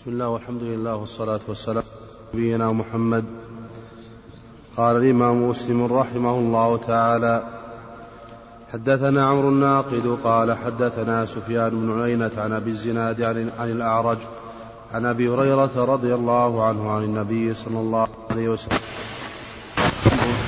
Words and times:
بسم 0.00 0.10
الله 0.10 0.28
والحمد 0.28 0.62
لله 0.62 0.96
والصلاة 0.96 1.40
والسلام 1.48 1.82
نبينا 2.34 2.72
محمد. 2.72 3.24
قال 4.76 4.96
الإمام 4.96 5.48
مسلم 5.48 5.92
رحمه 5.92 6.38
الله 6.38 6.76
تعالى 6.76 7.42
حدثنا 8.72 9.26
عمرو 9.26 9.48
الناقد 9.48 10.18
قال 10.24 10.58
حدثنا 10.58 11.26
سفيان 11.26 11.70
بن 11.70 12.02
عيينة 12.02 12.30
عن 12.36 12.52
أبي 12.52 12.70
الزناد 12.70 13.22
عن, 13.22 13.70
الأعرج 13.70 14.18
عن 14.94 15.06
أبي 15.06 15.28
هريرة 15.28 15.70
رضي 15.76 16.14
الله 16.14 16.64
عنه 16.64 16.90
عن 16.90 17.02
النبي 17.04 17.54
صلى 17.54 17.78
الله 17.78 18.08
عليه 18.30 18.48
وسلم. 18.48 18.78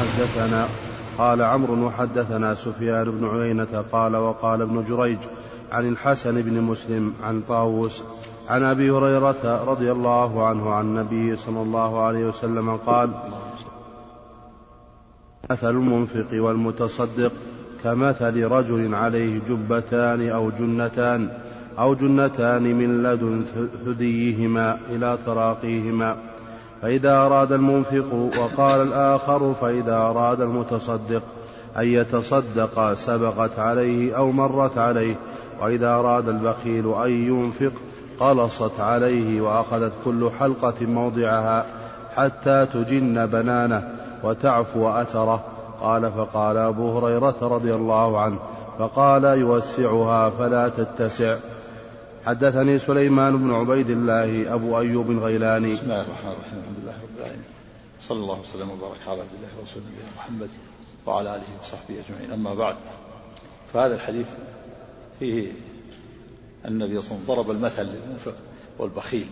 حدثنا 0.00 0.69
قال 1.19 1.43
عمرو 1.43 1.87
وحدثنا 1.87 2.55
سفيان 2.55 3.11
بن 3.11 3.29
عيينة 3.29 3.84
قال 3.93 4.16
وقال 4.16 4.62
ابن 4.62 4.84
جريج 4.89 5.19
عن 5.73 5.89
الحسن 5.89 6.43
بن 6.43 6.61
مسلم 6.61 7.14
عن 7.23 7.43
طاووس 7.48 8.03
عن 8.48 8.62
أبي 8.62 8.90
هريرة 8.90 9.64
رضي 9.64 9.93
الله 9.93 10.46
عنه 10.46 10.70
عن 10.70 10.85
النبي 10.85 11.36
صلى 11.36 11.62
الله 11.62 12.03
عليه 12.03 12.25
وسلم 12.25 12.76
قال 12.76 13.11
مثل 15.50 15.71
المنفق 15.71 16.26
والمتصدق 16.32 17.32
كمثل 17.84 18.44
رجل 18.44 18.94
عليه 18.94 19.40
جبتان 19.48 20.29
أو 20.29 20.50
جنتان 20.50 21.29
أو 21.79 21.94
جنتان 21.94 22.62
من 22.62 23.03
لدن 23.03 23.44
ثديهما 23.86 24.79
إلى 24.90 25.18
تراقيهما 25.26 26.17
فإذا 26.82 27.17
أراد 27.17 27.53
المنفق 27.53 28.14
وقال 28.39 28.82
الآخر 28.82 29.54
فإذا 29.61 29.96
أراد 29.96 30.40
المتصدق 30.40 31.22
أن 31.76 31.86
يتصدق 31.86 32.95
سبقت 32.95 33.59
عليه 33.59 34.17
أو 34.17 34.33
مرت 34.33 34.78
عليه 34.78 35.14
وإذا 35.62 35.89
أراد 35.89 36.28
البخيل 36.28 36.95
أن 36.95 37.11
ينفق 37.11 37.72
قلصت 38.22 38.81
عليه 38.81 39.41
وأخذت 39.41 39.92
كل 40.05 40.31
حلقة 40.41 40.86
موضعها 40.86 41.67
حتى 42.17 42.67
تجن 42.67 43.27
بنانه 43.27 43.95
وتعفو 44.23 44.89
أثره. 44.89 45.45
قال 45.81 46.12
فقال 46.12 46.56
أبو 46.56 46.98
هريرة 46.98 47.37
رضي 47.43 47.75
الله 47.75 48.20
عنه 48.20 48.39
فقال 48.78 49.25
يوسعها 49.25 50.31
فلا 50.31 50.69
تتسع. 50.69 51.37
حدثني 52.27 52.78
سليمان 52.78 53.37
بن 53.37 53.55
عبيد 53.55 53.91
الله 53.91 54.55
أبو 54.55 54.78
أيوب 54.78 55.11
الغيلاني. 55.11 55.75
بسم 55.75 55.83
الله 55.83 56.00
الرحمن 56.00 56.33
الرحيم. 56.33 56.59
الحمد 56.59 56.78
لله 56.83 56.93
رب 56.93 57.19
العالمين. 57.19 57.45
صلى 58.09 58.19
الله 58.19 58.41
وسلم 58.41 58.70
وبارك 58.70 59.00
على 59.09 59.20
عبد 59.20 59.34
الله 59.37 59.48
ورسوله 59.61 59.84
محمد 60.17 60.50
وعلى 61.06 61.28
آله 61.28 61.50
وصحبه 61.62 61.95
أجمعين. 62.05 62.33
أما 62.33 62.55
بعد 62.55 62.75
فهذا 63.73 63.95
الحديث 63.95 64.27
فيه 65.19 65.53
النبي 66.65 67.03
صلى 67.03 67.11
الله 67.11 67.25
عليه 67.25 67.25
وسلم 67.25 67.25
ضرب 67.27 67.51
المثل 67.51 67.83
للمنفق 67.83 68.35
والبخيل 68.79 69.29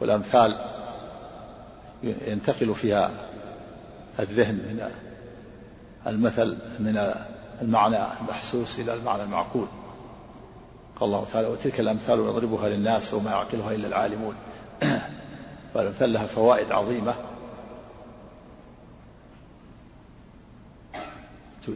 والأمثال 0.00 0.64
ينتقل 2.02 2.74
فيها 2.74 3.10
الذهن 4.20 4.54
من 4.54 4.90
المثل 6.06 6.58
من 6.78 7.14
المعنى 7.62 7.98
المحسوس 8.20 8.78
إلى 8.78 8.94
المعنى 8.94 9.22
المعقول. 9.22 9.66
قال 11.00 11.08
الله 11.08 11.24
تعالى 11.32 11.48
وتلك 11.48 11.80
الأمثال 11.80 12.18
نضربها 12.18 12.68
للناس 12.68 13.14
وما 13.14 13.30
يعقلها 13.30 13.72
إلا 13.72 13.88
العالمون. 13.88 14.34
والأمثال 15.74 16.12
لها 16.12 16.26
فوائد 16.26 16.72
عظيمة. 16.72 17.14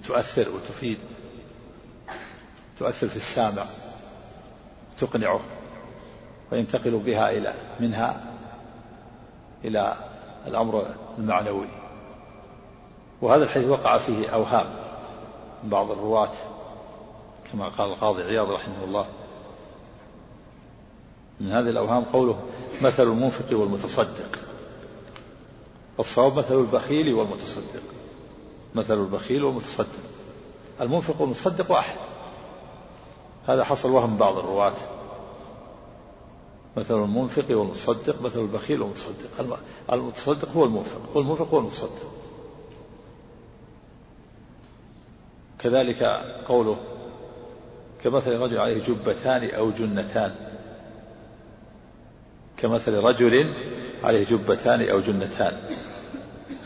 تؤثر 0.04 0.48
وتفيد 0.48 0.98
تؤثر 2.78 3.08
في 3.08 3.16
السامع. 3.16 3.64
تقنعه 5.02 5.40
وينتقل 6.52 6.98
بها 6.98 7.30
إلى 7.30 7.54
منها 7.80 8.24
إلى 9.64 9.96
الأمر 10.46 10.86
المعنوي. 11.18 11.66
وهذا 13.22 13.44
الحديث 13.44 13.68
وقع 13.68 13.98
فيه 13.98 14.28
أوهام 14.28 14.66
من 15.64 15.70
بعض 15.70 15.90
الرواة 15.90 16.32
كما 17.52 17.68
قال 17.68 17.90
القاضي 17.90 18.22
عياض 18.22 18.50
رحمه 18.50 18.84
الله. 18.84 19.06
من 21.40 21.52
هذه 21.52 21.68
الأوهام 21.68 22.04
قوله 22.04 22.38
مثل 22.82 23.02
المنفق 23.02 23.56
والمتصدق 23.56 24.38
الصواب 26.00 26.38
مثل 26.38 26.54
البخيل 26.54 27.14
والمتصدق. 27.14 27.82
مثل 28.74 28.94
البخيل 28.94 29.44
والمتصدق. 29.44 29.86
المنفق 30.80 31.20
والمتصدق 31.20 31.70
واحد. 31.70 31.96
هذا 33.48 33.64
حصل 33.64 33.90
وهم 33.90 34.16
بعض 34.16 34.38
الرواة. 34.38 34.74
مثل 36.76 37.04
المنفق 37.04 37.44
والمتصدق 37.50 38.22
مثل 38.22 38.40
البخيل 38.40 38.82
والمتصدق 38.82 39.58
المتصدق 39.92 40.48
هو 40.48 40.64
المنفق 40.64 41.00
والمنفق 41.14 41.48
هو 41.48 41.58
المتصدق 41.58 42.12
كذلك 45.58 46.02
قوله 46.48 46.76
كمثل 48.04 48.38
رجل 48.38 48.58
عليه 48.58 48.82
جبتان 48.82 49.50
أو 49.50 49.70
جنتان. 49.70 50.34
كمثل 52.56 52.94
رجل 52.94 53.54
عليه 54.04 54.24
جبتان 54.24 54.88
أو 54.88 55.00
جنتان. 55.00 55.60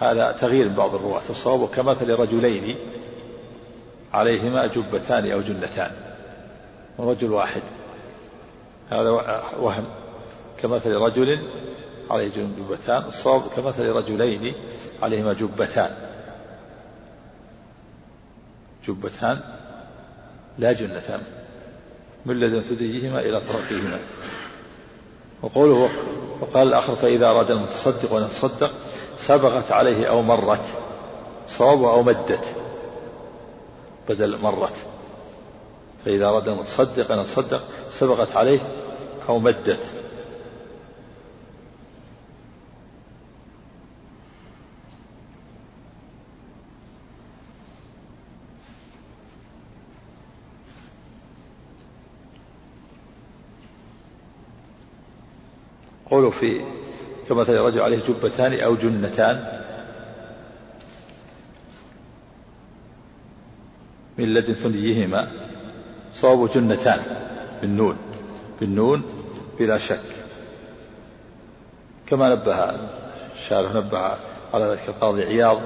هذا 0.00 0.32
تغيير 0.32 0.68
بعض 0.68 0.94
الرواة 0.94 1.22
الصواب 1.30 1.68
كمثل 1.68 2.10
رجلين 2.10 2.76
عليهما 4.12 4.66
جبتان 4.66 5.30
أو 5.30 5.40
جنتان. 5.40 5.90
رجل 6.98 7.32
واحد. 7.32 7.62
هذا 8.90 9.10
وهم 9.60 9.84
كمثل 10.62 10.94
رجل 10.94 11.38
عليه 12.10 12.30
جبتان 12.36 13.04
الصواب 13.04 13.42
كمثل 13.56 13.88
رجلين 13.88 14.54
عليهما 15.02 15.32
جبتان. 15.32 15.96
جبتان 18.88 19.40
لا 20.58 20.72
جنتان 20.72 21.22
من 22.26 22.40
لدن 22.40 22.60
ثديهما 22.60 23.20
إلى 23.20 23.40
طرقيهما 23.40 23.98
وقوله 25.42 25.88
وقال 26.40 26.68
الآخر 26.68 26.96
فإذا 26.96 27.26
أراد 27.26 27.50
المتصدق 27.50 28.14
أن 28.14 28.22
يتصدق 28.22 28.70
سبغت 29.18 29.72
عليه 29.72 30.06
أو 30.06 30.22
مرت 30.22 30.64
صواب 31.48 31.84
أو 31.84 32.02
مدت 32.02 32.44
بدل 34.08 34.38
مرت. 34.38 34.95
فإذا 36.06 36.26
أراد 36.26 36.48
المتصدق 36.48 37.12
أن 37.12 37.18
يتصدق 37.18 37.62
سبقت 37.90 38.36
عليه 38.36 38.60
أو 39.28 39.38
مدت. 39.38 39.92
قوله 56.10 56.30
في 56.30 56.60
كمثل 57.28 57.56
رجل 57.56 57.80
عليه 57.80 57.98
جبتان 58.08 58.60
أو 58.60 58.76
جنتان. 58.76 59.62
من 64.18 64.34
لدن 64.34 64.54
ثنيهما. 64.54 65.45
صواب 66.14 66.50
جنتان 66.54 67.00
بالنون 67.60 67.96
بالنون 68.60 69.02
بلا 69.58 69.78
شك. 69.78 70.00
كما 72.06 72.34
نبه 72.34 72.74
الشارح 73.36 73.74
نبه 73.74 73.98
على 74.54 74.64
ذلك 74.64 74.88
القاضي 74.88 75.22
عياض. 75.24 75.60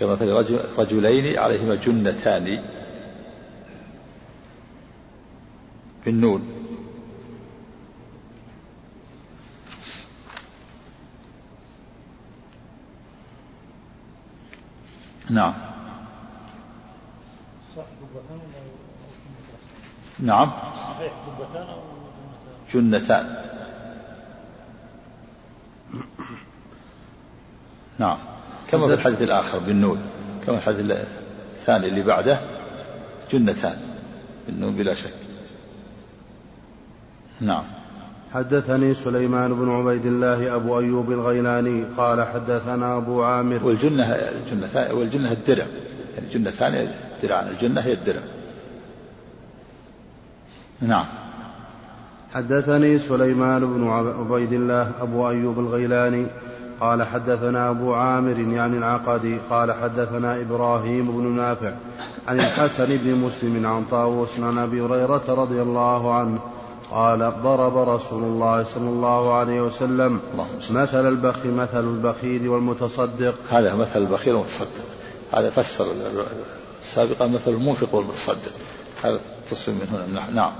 كمثل 0.00 0.28
رجل 0.28 0.60
رجلين 0.78 1.38
عليهما 1.38 1.74
جنتان 1.74 2.62
بالنون. 6.04 6.42
نعم. 15.30 15.71
نعم. 20.20 20.50
صحيح 20.76 21.12
جنتان 21.38 21.66
أو 21.66 21.80
جنتان. 22.74 23.36
نعم. 27.98 28.18
كما 28.70 28.86
في 28.86 28.94
الحديث 28.94 29.22
الآخر 29.22 29.58
بالنون. 29.58 30.02
كما 30.46 30.56
الحديث 30.56 30.96
الثاني 31.52 31.88
اللي 31.88 32.02
بعده 32.02 32.40
جنتان. 33.32 33.76
بالنون 34.46 34.76
بلا 34.76 34.94
شك. 34.94 35.14
نعم. 37.40 37.64
حدثني 38.34 38.94
سليمان 38.94 39.54
بن 39.54 39.70
عبيد 39.70 40.06
الله 40.06 40.54
أبو 40.54 40.78
أيوب 40.78 41.12
الغيلاني 41.12 41.84
قال 41.96 42.26
حدثنا 42.26 42.96
أبو 42.96 43.22
عامر. 43.22 43.64
والجنة 43.64 44.04
الجنة 44.04 44.94
والجنة 44.94 45.32
الدرع. 45.32 45.66
يعني 46.14 46.28
جنة 46.32 46.50
ثانية 46.50 46.94
درعان 47.22 47.48
الجنة 47.48 47.80
هي 47.80 47.92
الدرع 47.92 48.20
نعم. 50.80 51.04
حدثني 52.34 52.98
سليمان 52.98 53.60
بن 53.60 53.88
عبيد 53.88 54.52
الله 54.52 54.90
أبو 55.00 55.30
أيوب 55.30 55.58
الغيلاني 55.58 56.26
قال 56.80 57.02
حدثنا 57.02 57.70
أبو 57.70 57.94
عامر 57.94 58.38
يعني 58.38 58.78
العقدي 58.78 59.38
قال 59.50 59.72
حدثنا 59.72 60.40
إبراهيم 60.40 61.12
بن 61.12 61.36
نافع 61.36 61.72
عن 62.28 62.40
الحسن 62.40 62.96
بن 62.96 63.14
مسلم 63.14 63.66
عن 63.66 63.84
طاووس 63.84 64.40
عن 64.40 64.58
أبي 64.58 64.80
هريرة 64.80 65.22
رضي 65.28 65.62
الله 65.62 66.14
عنه 66.14 66.38
قال 66.90 67.32
ضرب 67.42 67.88
رسول 67.88 68.22
الله 68.22 68.62
صلى 68.62 68.88
الله 68.88 69.34
عليه 69.34 69.60
وسلم 69.60 70.20
مثل 70.70 71.08
البخيل 71.08 71.54
مثل 71.54 71.80
البخيل 71.80 72.48
والمتصدق. 72.48 73.34
هذا 73.50 73.74
مثل 73.74 74.02
البخيل 74.02 74.34
والمتصدق. 74.34 74.84
هذا 75.34 75.50
فسر 75.50 75.86
سابقا 76.82 77.26
مثل 77.26 77.50
المنفق 77.50 77.94
والمتصدق. 77.94 78.52
هذا 79.04 79.20
التصوير 79.44 79.76
من 79.76 79.88
هنا. 79.92 80.30
نعم. 80.30 80.52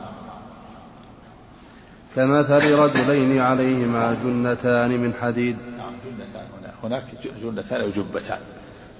كمثل 2.16 2.74
رجلين 2.74 3.38
عليهما 3.38 4.16
جنتان 4.24 5.00
من 5.00 5.14
حديد. 5.14 5.56
نعم 5.78 5.94
جنتان. 6.04 6.46
هنا 6.60 6.72
هناك 6.84 7.04
جنتان 7.42 7.80
أو 7.80 7.90
جبتان. 7.90 8.38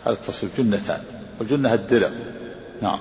هذا 0.04 0.14
التصوير 0.14 0.52
جنتان. 0.58 1.02
والجنة 1.40 1.75
الدرع 1.75 2.10
نعم. 2.82 3.00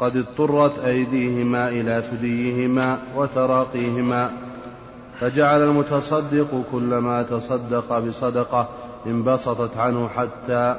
قد 0.00 0.16
اضطرت 0.16 0.78
أيديهما 0.78 1.68
إلى 1.68 2.02
ثديهما 2.10 2.98
وتراقيهما 3.16 4.32
فجعل 5.20 5.62
المتصدق 5.62 6.64
كلما 6.72 7.22
تصدق 7.22 7.98
بصدقة 7.98 8.68
انبسطت 9.06 9.76
عنه 9.76 10.08
حتى 10.08 10.76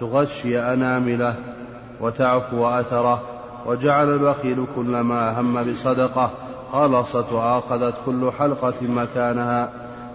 تغشي 0.00 0.58
أنامله 0.58 1.34
وتعفو 2.00 2.66
أثره 2.66 3.22
وجعل 3.66 4.08
البخيل 4.08 4.64
كلما 4.76 5.40
هم 5.40 5.64
بصدقة. 5.64 6.30
خلصت 6.72 7.32
وأخذت 7.32 7.94
كل 8.06 8.32
حلقة 8.38 8.74
مكانها. 8.82 9.70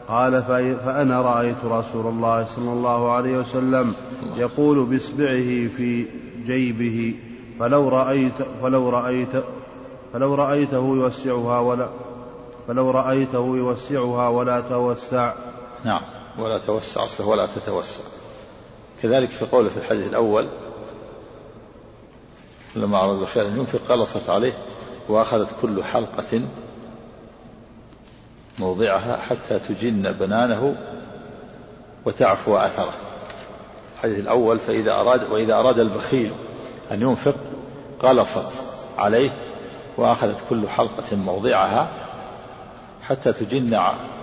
قال 0.09 0.43
فأنا 0.85 1.21
رأيت 1.21 1.65
رسول 1.65 2.07
الله 2.07 2.45
صلى 2.45 2.71
الله 2.71 3.11
عليه 3.11 3.37
وسلم 3.37 3.93
يقول 4.37 4.85
بإصبعه 4.85 5.67
في 5.77 6.05
جيبه 6.45 7.13
فلو 7.59 7.89
رأيت 7.89 8.33
فلو 8.61 8.89
رأيت 8.89 9.43
فلو 10.13 10.35
رأيته 10.35 10.95
يوسعها 10.95 11.59
ولا 11.59 11.87
فلو 12.67 12.91
رأيته 12.91 13.57
يوسعها 13.57 14.27
ولا 14.27 14.61
توسع. 14.61 15.33
نعم. 15.85 16.01
ولا 16.37 16.57
توسع 16.57 17.03
أصله 17.03 17.27
ولا 17.27 17.47
تتوسع. 17.55 18.03
كذلك 19.03 19.29
في 19.29 19.45
قوله 19.45 19.69
في 19.69 19.77
الحديث 19.77 20.07
الأول 20.07 20.47
لما 22.75 22.97
عرض 22.97 23.21
بخير 23.21 23.47
أن 23.47 23.57
ينفق 23.57 23.79
قلصت 23.89 24.29
عليه 24.29 24.53
وأخذت 25.09 25.49
كل 25.61 25.83
حلقة 25.83 26.41
موضعها 28.59 29.17
حتى 29.17 29.59
تجن 29.59 30.11
بنانه 30.11 30.75
وتعفو 32.05 32.57
أثره. 32.57 32.93
الحديث 33.95 34.19
الأول 34.19 34.59
فإذا 34.59 34.93
أراد 34.93 35.31
وإذا 35.31 35.53
أراد 35.53 35.79
البخيل 35.79 36.31
أن 36.91 37.01
ينفق 37.01 37.35
قلصت 37.99 38.51
عليه 38.97 39.29
وأخذت 39.97 40.37
كل 40.49 40.69
حلقة 40.69 41.15
موضعها 41.15 42.04
حتى 43.09 43.33
تجن 43.33 43.79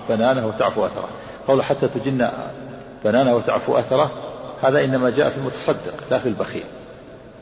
بنانه 0.08 0.46
وتعفو 0.46 0.86
أثره. 0.86 1.08
قول 1.48 1.62
حتى 1.62 1.88
تجن 1.88 2.28
بنانه 3.04 3.34
وتعفو 3.34 3.78
أثره 3.78 4.10
هذا 4.62 4.84
إنما 4.84 5.10
جاء 5.10 5.30
في 5.30 5.36
المتصدق 5.36 5.94
لا 6.10 6.18
في 6.18 6.28
البخيل. 6.28 6.64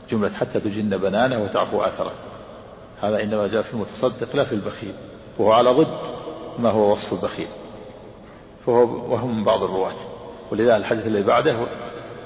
جملة 0.09 0.29
حتى 0.29 0.59
تجن 0.59 0.97
بنانه 0.97 1.43
وتعفو 1.43 1.81
أثره. 1.81 2.11
هذا 3.01 3.23
إنما 3.23 3.47
جاء 3.47 3.61
في 3.61 3.73
المتصدق 3.73 4.35
لا 4.35 4.43
في 4.43 4.55
البخيل. 4.55 4.93
وهو 5.37 5.51
على 5.51 5.69
ضد 5.69 5.97
ما 6.59 6.69
هو 6.69 6.91
وصف 6.91 7.13
البخيل. 7.13 7.47
فهو 8.65 8.83
وهم 9.13 9.37
من 9.37 9.43
بعض 9.43 9.63
الرواة. 9.63 9.95
ولذا 10.51 10.77
الحديث 10.77 11.07
الذي 11.07 11.23
بعده 11.23 11.55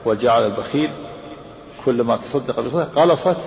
وجعل 0.06 0.46
البخيل 0.46 0.92
كلما 1.86 2.18
تصدق 2.18 2.60
بصدقة 2.60 3.02
قلصت 3.02 3.38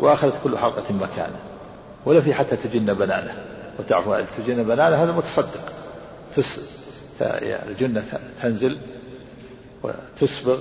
وأخذت 0.00 0.34
كل 0.44 0.58
حلقة 0.58 0.92
مكانه. 0.92 1.38
ولا 2.06 2.20
في 2.20 2.34
حتى 2.34 2.56
تجن 2.56 2.94
بنانه. 2.94 3.53
وتعفو 3.78 4.20
تجن 4.36 4.62
بنانه 4.62 5.02
هذا 5.02 5.12
متصدق. 5.12 5.72
تس... 6.36 6.60
الجنة 7.40 8.04
تنزل 8.42 8.78
وتسبغ 9.82 10.58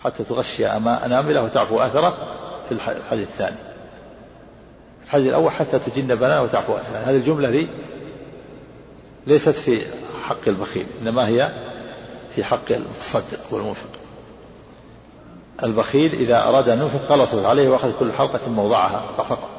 حتى 0.00 0.24
تغشي 0.24 0.66
أنامله 0.66 1.42
وتعفو 1.42 1.80
أثره 1.80 2.16
في 2.68 2.72
الحديث 2.72 3.28
الثاني. 3.28 3.56
الحديث 5.04 5.28
الأول 5.28 5.50
حتى 5.50 5.78
تجن 5.78 6.14
بنانه 6.14 6.42
وتعفو 6.42 6.74
أثره 6.74 6.98
هذه 6.98 7.16
الجملة 7.16 7.50
دي 7.50 7.68
ليست 9.26 9.48
في 9.48 9.80
حق 10.24 10.48
البخيل 10.48 10.86
إنما 11.02 11.28
هي 11.28 11.52
في 12.34 12.44
حق 12.44 12.72
المتصدق 12.72 13.38
والمنفق 13.50 13.88
البخيل 15.62 16.12
إذا 16.12 16.42
أراد 16.42 16.68
أن 16.68 16.78
ينفق 16.78 17.00
قلصت 17.08 17.44
عليه 17.44 17.68
وأخذ 17.68 17.92
كل 18.00 18.12
حلقة 18.12 18.50
موضعها 18.50 19.06
فقط. 19.18 19.50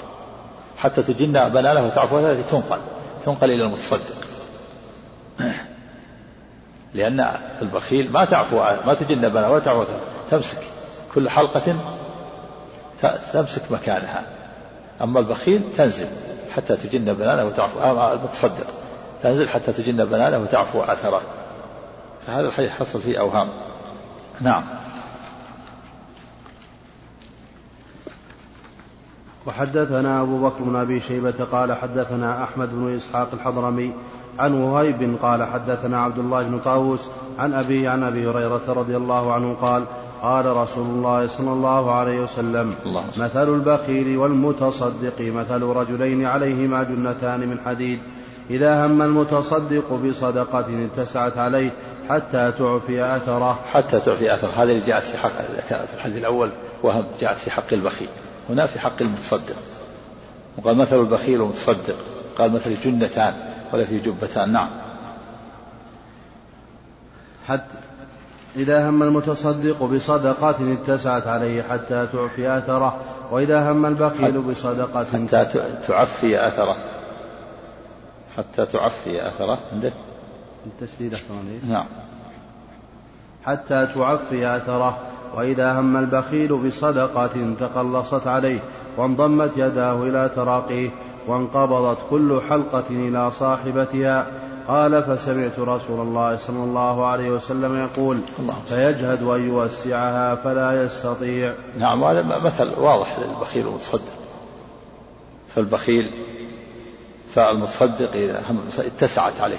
حتى 0.81 1.04
تجن 1.04 1.50
بنانه 1.50 1.86
وتعفو 1.86 2.19
أثره 2.19 2.44
تنقل 2.44 2.80
تنقل 3.25 3.51
إلى 3.51 3.63
المتصدق. 3.63 4.16
لأن 6.94 7.28
البخيل 7.62 8.12
ما 8.12 8.25
تعفو 8.25 8.56
ما 8.86 8.94
تجن 8.94 9.30
بنانه 9.30 9.51
ولا 9.51 9.60
تعفو 9.60 9.83
تمسك 10.30 10.57
كل 11.16 11.30
حلقة 11.30 11.75
تمسك 13.33 13.62
مكانها. 13.72 14.24
أما 15.01 15.19
البخيل 15.19 15.63
تنزل 15.78 16.07
حتى 16.56 16.75
تجن 16.75 17.13
بنانه 17.13 17.45
وتعفو 17.45 17.80
المتصدق 18.13 18.68
تنزل 19.24 19.50
حتى 19.50 19.74
تجن 19.74 20.06
بنانه 20.06 20.38
وتعفو 20.38 20.81
أثره. 20.84 21.22
فهذا 22.27 22.48
الحديث 22.48 22.72
حصل 22.72 23.01
فيه 23.01 23.19
أوهام. 23.19 23.50
نعم. 24.42 24.63
وحدثنا 29.47 30.21
أبو 30.21 30.38
بكر 30.38 30.63
بن 30.63 30.75
أبي 30.75 30.99
شيبة 30.99 31.45
قال 31.51 31.73
حدثنا 31.73 32.43
أحمد 32.43 32.69
بن 32.71 32.95
إسحاق 32.95 33.29
الحضرمي 33.33 33.91
عن 34.39 34.53
وهيب 34.53 35.17
قال 35.21 35.43
حدثنا 35.43 36.01
عبد 36.01 36.19
الله 36.19 36.43
بن 36.43 36.59
طاووس 36.59 37.07
عن 37.39 37.53
أبي 37.53 37.88
عن 37.88 38.03
أبي 38.03 38.29
هريرة 38.29 38.61
رضي 38.67 38.97
الله 38.97 39.33
عنه 39.33 39.53
قال 39.61 39.83
قال 40.21 40.45
رسول 40.45 40.85
الله 40.85 41.27
صلى 41.27 41.51
الله 41.51 41.91
عليه 41.91 42.19
وسلم 42.19 42.75
الله. 42.85 43.03
مثل 43.17 43.53
البخيل 43.53 44.17
والمتصدق 44.17 45.21
مثل 45.21 45.61
رجلين 45.61 46.25
عليهما 46.25 46.83
جنتان 46.83 47.39
من 47.39 47.59
حديد. 47.65 47.99
إذا 48.49 48.86
هم 48.86 49.01
المتصدق 49.01 49.93
بصدقة 49.93 50.65
اتسعت 50.86 51.38
عليه 51.38 51.69
حتى 52.10 52.51
تعفي 52.60 53.15
أثره. 53.15 53.60
حتى 53.74 54.00
تعفي 54.00 54.33
أثره. 54.33 54.51
هذا 54.51 54.71
اللي 54.71 54.86
جاءت 54.88 55.03
في 55.03 55.17
حق 55.17 55.31
في 55.69 55.93
الحديث 55.93 56.17
الأول 56.17 56.50
وهم 56.83 57.05
جاءت 57.21 57.38
في 57.38 57.51
حق 57.51 57.74
البخيل. 57.74 58.10
هنا 58.51 58.65
في 58.65 58.79
حق 58.79 59.01
المتصدق. 59.01 59.55
وقال 60.58 60.77
مثل 60.77 61.00
البخيل 61.00 61.41
والمتصدق. 61.41 61.96
قال 62.38 62.51
مثل 62.51 62.75
جنتان 62.75 63.34
ولا 63.74 63.86
في 63.86 64.00
جبتان. 64.00 64.53
نعم. 64.53 64.70
حتى 67.48 67.77
إذا 68.55 68.89
هم 68.89 69.03
المتصدق 69.03 69.84
بصدقة 69.84 70.74
اتسعت 70.74 71.27
عليه 71.27 71.62
حتى 71.62 72.08
تعفي 72.13 72.58
أثره 72.58 73.00
وإذا 73.31 73.72
هم 73.72 73.86
البخيل 73.86 74.41
بصدقة 74.41 75.05
حتى 75.13 75.46
تعفي 75.88 76.48
أثره. 76.48 76.77
حتى 78.38 78.65
تعفي 78.65 79.27
أثره. 79.27 79.60
عندك؟ 79.74 79.93
التشديد 80.65 81.17
نعم. 81.67 81.86
حتى 83.46 83.88
تعفي 83.96 84.58
أثره. 84.58 85.11
وإذا 85.35 85.79
هم 85.79 85.97
البخيل 85.97 86.57
بصدقة 86.57 87.55
تقلصت 87.59 88.27
عليه 88.27 88.59
وانضمت 88.97 89.51
يداه 89.57 90.03
إلى 90.03 90.31
تراقيه 90.35 90.89
وانقبضت 91.27 91.97
كل 92.09 92.41
حلقة 92.50 92.83
إلى 92.89 93.31
صاحبتها. 93.31 94.27
قال 94.67 95.03
فسمعت 95.03 95.59
رسول 95.59 96.00
الله 96.00 96.38
صلى 96.38 96.63
الله 96.63 97.05
عليه 97.05 97.29
وسلم 97.29 97.77
يقول 97.77 98.19
فيجهد 98.69 99.23
أن 99.23 99.47
يوسعها 99.47 100.35
فلا 100.35 100.83
يستطيع. 100.85 101.53
نعم 101.79 102.03
هذا 102.03 102.21
مثل 102.21 102.79
واضح 102.79 103.19
للبخيل 103.19 103.65
والمتصدق. 103.65 104.21
فالبخيل 105.55 106.11
فالمتصدق 107.35 108.11
إذا 108.13 108.43
اتسعت 108.79 109.41
عليه 109.41 109.57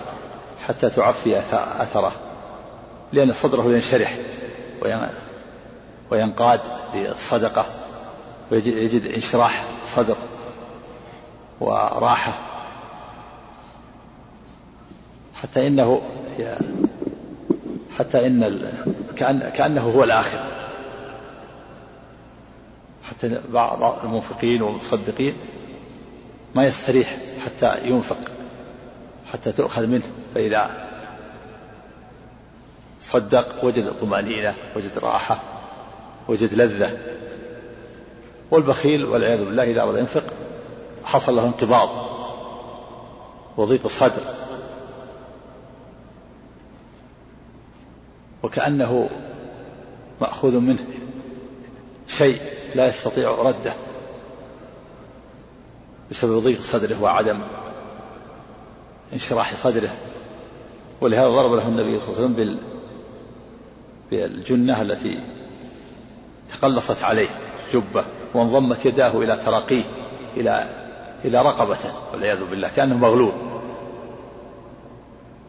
حتى 0.68 0.90
تعفي 0.90 1.38
أثره 1.80 2.12
لأن 3.12 3.32
صدره 3.32 3.64
ينشرح 3.64 4.16
وينقاد 6.12 6.60
للصدقة 6.94 7.66
ويجد 8.50 9.06
إنشراح 9.06 9.64
صدر 9.86 10.16
وراحة. 11.60 12.38
حتى 15.34 15.66
إنه 15.66 16.02
حتى 17.98 18.26
إن 18.26 18.60
كأن 19.16 19.48
كأنه 19.48 19.80
هو 19.80 20.04
الآخر. 20.04 20.44
حتى 23.04 23.40
بعض 23.48 24.04
المنفقين 24.04 24.62
والمصدقين 24.62 25.34
ما 26.54 26.66
يستريح 26.66 27.16
حتى 27.44 27.88
ينفق 27.88 28.18
حتى 29.32 29.52
تؤخذ 29.52 29.86
منه. 29.86 30.10
فإذا 30.34 30.70
صدق 33.00 33.64
وجد 33.64 33.90
طمأنينة 34.00 34.54
وجد 34.76 34.98
راحة. 34.98 35.51
وجد 36.28 36.54
لذة. 36.54 36.98
والبخيل 38.50 39.04
والعياذ 39.04 39.44
بالله 39.44 39.62
إذا 39.62 39.82
أراد 39.82 39.98
ينفق 39.98 40.24
حصل 41.04 41.36
له 41.36 41.46
انقباض 41.46 41.88
وضيق 43.56 43.80
الصدر. 43.84 44.22
وكأنه 48.42 49.10
مأخوذ 50.20 50.58
منه 50.58 50.84
شيء 52.08 52.40
لا 52.74 52.86
يستطيع 52.86 53.30
رده 53.30 53.72
بسبب 56.10 56.38
ضيق 56.38 56.60
صدره 56.60 57.02
وعدم 57.02 57.38
انشراح 59.12 59.56
صدره. 59.56 59.94
ولهذا 61.00 61.28
ضرب 61.28 61.52
له 61.52 61.68
النبي 61.68 62.00
صلى 62.00 62.08
الله 62.08 62.18
عليه 62.18 62.24
وسلم 62.24 62.32
بال 62.32 62.58
بالجنة 64.10 64.82
التي 64.82 65.20
تقلصت 66.58 67.02
عليه 67.02 67.28
جبة 67.72 68.04
وانضمت 68.34 68.86
يداه 68.86 69.10
إلى 69.10 69.36
تراقيه 69.36 69.84
إلى 70.36 70.66
إلى 71.24 71.42
رقبته 71.42 71.92
والعياذ 72.12 72.44
بالله 72.44 72.70
كأنه 72.76 72.96
مغلول. 72.96 73.32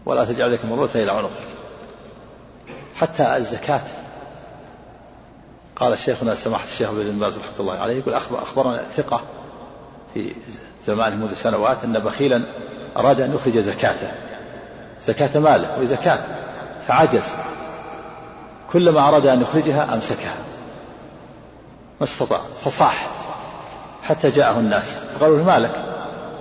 ولا 0.06 0.26
تجعل 0.26 0.54
لك 0.54 0.66
مغلولة 0.66 0.92
إلى 0.96 1.12
عنقك. 1.12 1.48
حتى 2.96 3.38
الزكاة 3.38 3.82
قال 5.76 6.00
شيخنا 6.00 6.36
سماحة 6.36 6.64
الشيخ 6.64 6.92
بن 6.92 7.20
باز 7.20 7.38
رحمة 7.38 7.60
الله 7.60 7.74
عليه 7.74 7.98
يقول 7.98 8.14
أخبرنا 8.14 8.84
ثقة 8.84 9.22
في 10.14 10.36
زمانه 10.88 11.16
منذ 11.16 11.34
سنوات 11.34 11.78
أن 11.84 12.00
بخيلا 12.00 12.44
أراد 12.98 13.22
أن 13.22 13.36
يخرج 13.36 13.58
زكاته. 13.58 14.12
زكاة 15.04 15.40
ماله 15.40 15.80
وزكاة 15.80 16.20
فعجز. 16.88 17.24
كلما 18.72 19.08
أراد 19.08 19.26
أن 19.26 19.42
يخرجها 19.42 19.94
أمسكها. 19.94 20.36
ما 22.04 22.10
استطاع 22.10 22.40
فصاح 22.66 23.08
حتى 24.04 24.30
جاءه 24.30 24.60
الناس. 24.60 24.98
قالوا 25.20 25.38
له 25.38 25.44
مالك 25.44 25.72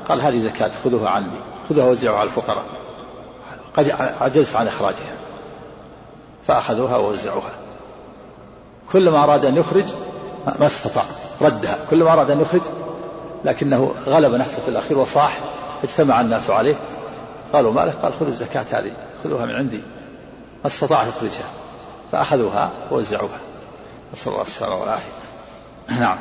قال 0.09 0.21
هذه 0.21 0.39
زكاة 0.39 0.71
خذوها 0.85 1.11
عني 1.11 1.41
خذوها 1.69 1.87
وزعوها 1.87 2.19
على 2.19 2.27
الفقراء. 2.27 2.65
قد 3.77 3.91
عجزت 4.21 4.57
عن 4.57 4.67
إخراجها 4.67 5.17
فأخذوها 6.47 6.97
ووزعوها. 6.97 7.51
كلما 8.93 9.25
أراد 9.25 9.45
أن 9.45 9.57
يخرج 9.57 9.85
ما 10.59 10.67
استطاع 10.67 11.05
ردها. 11.41 11.79
كلما 11.91 12.13
أراد 12.13 12.31
أن 12.31 12.41
يخرج 12.41 12.63
لكنه 13.45 13.95
غلب 14.07 14.35
نفسه 14.35 14.63
في 14.63 14.69
الأخير 14.69 14.99
وصاح 14.99 15.39
اجتمع 15.85 16.21
الناس 16.21 16.51
عليه. 16.51 16.75
قالوا 17.53 17.73
مالك 17.73 17.95
قال 17.95 18.13
خذ 18.21 18.27
الزكاة 18.27 18.67
هذه 18.71 18.93
خذوها 19.25 19.47
من 19.47 19.55
عندي. 19.55 19.83
ما 20.65 20.67
استطاع 20.67 21.03
يخرجها 21.03 21.49
فأخذوها 22.13 22.71
ووزعوها. 22.91 23.39
نسأل 24.13 24.33
الله 24.33 24.43
السلامة 24.43 24.81
والعافية. 24.81 25.22
نعم. 25.89 26.17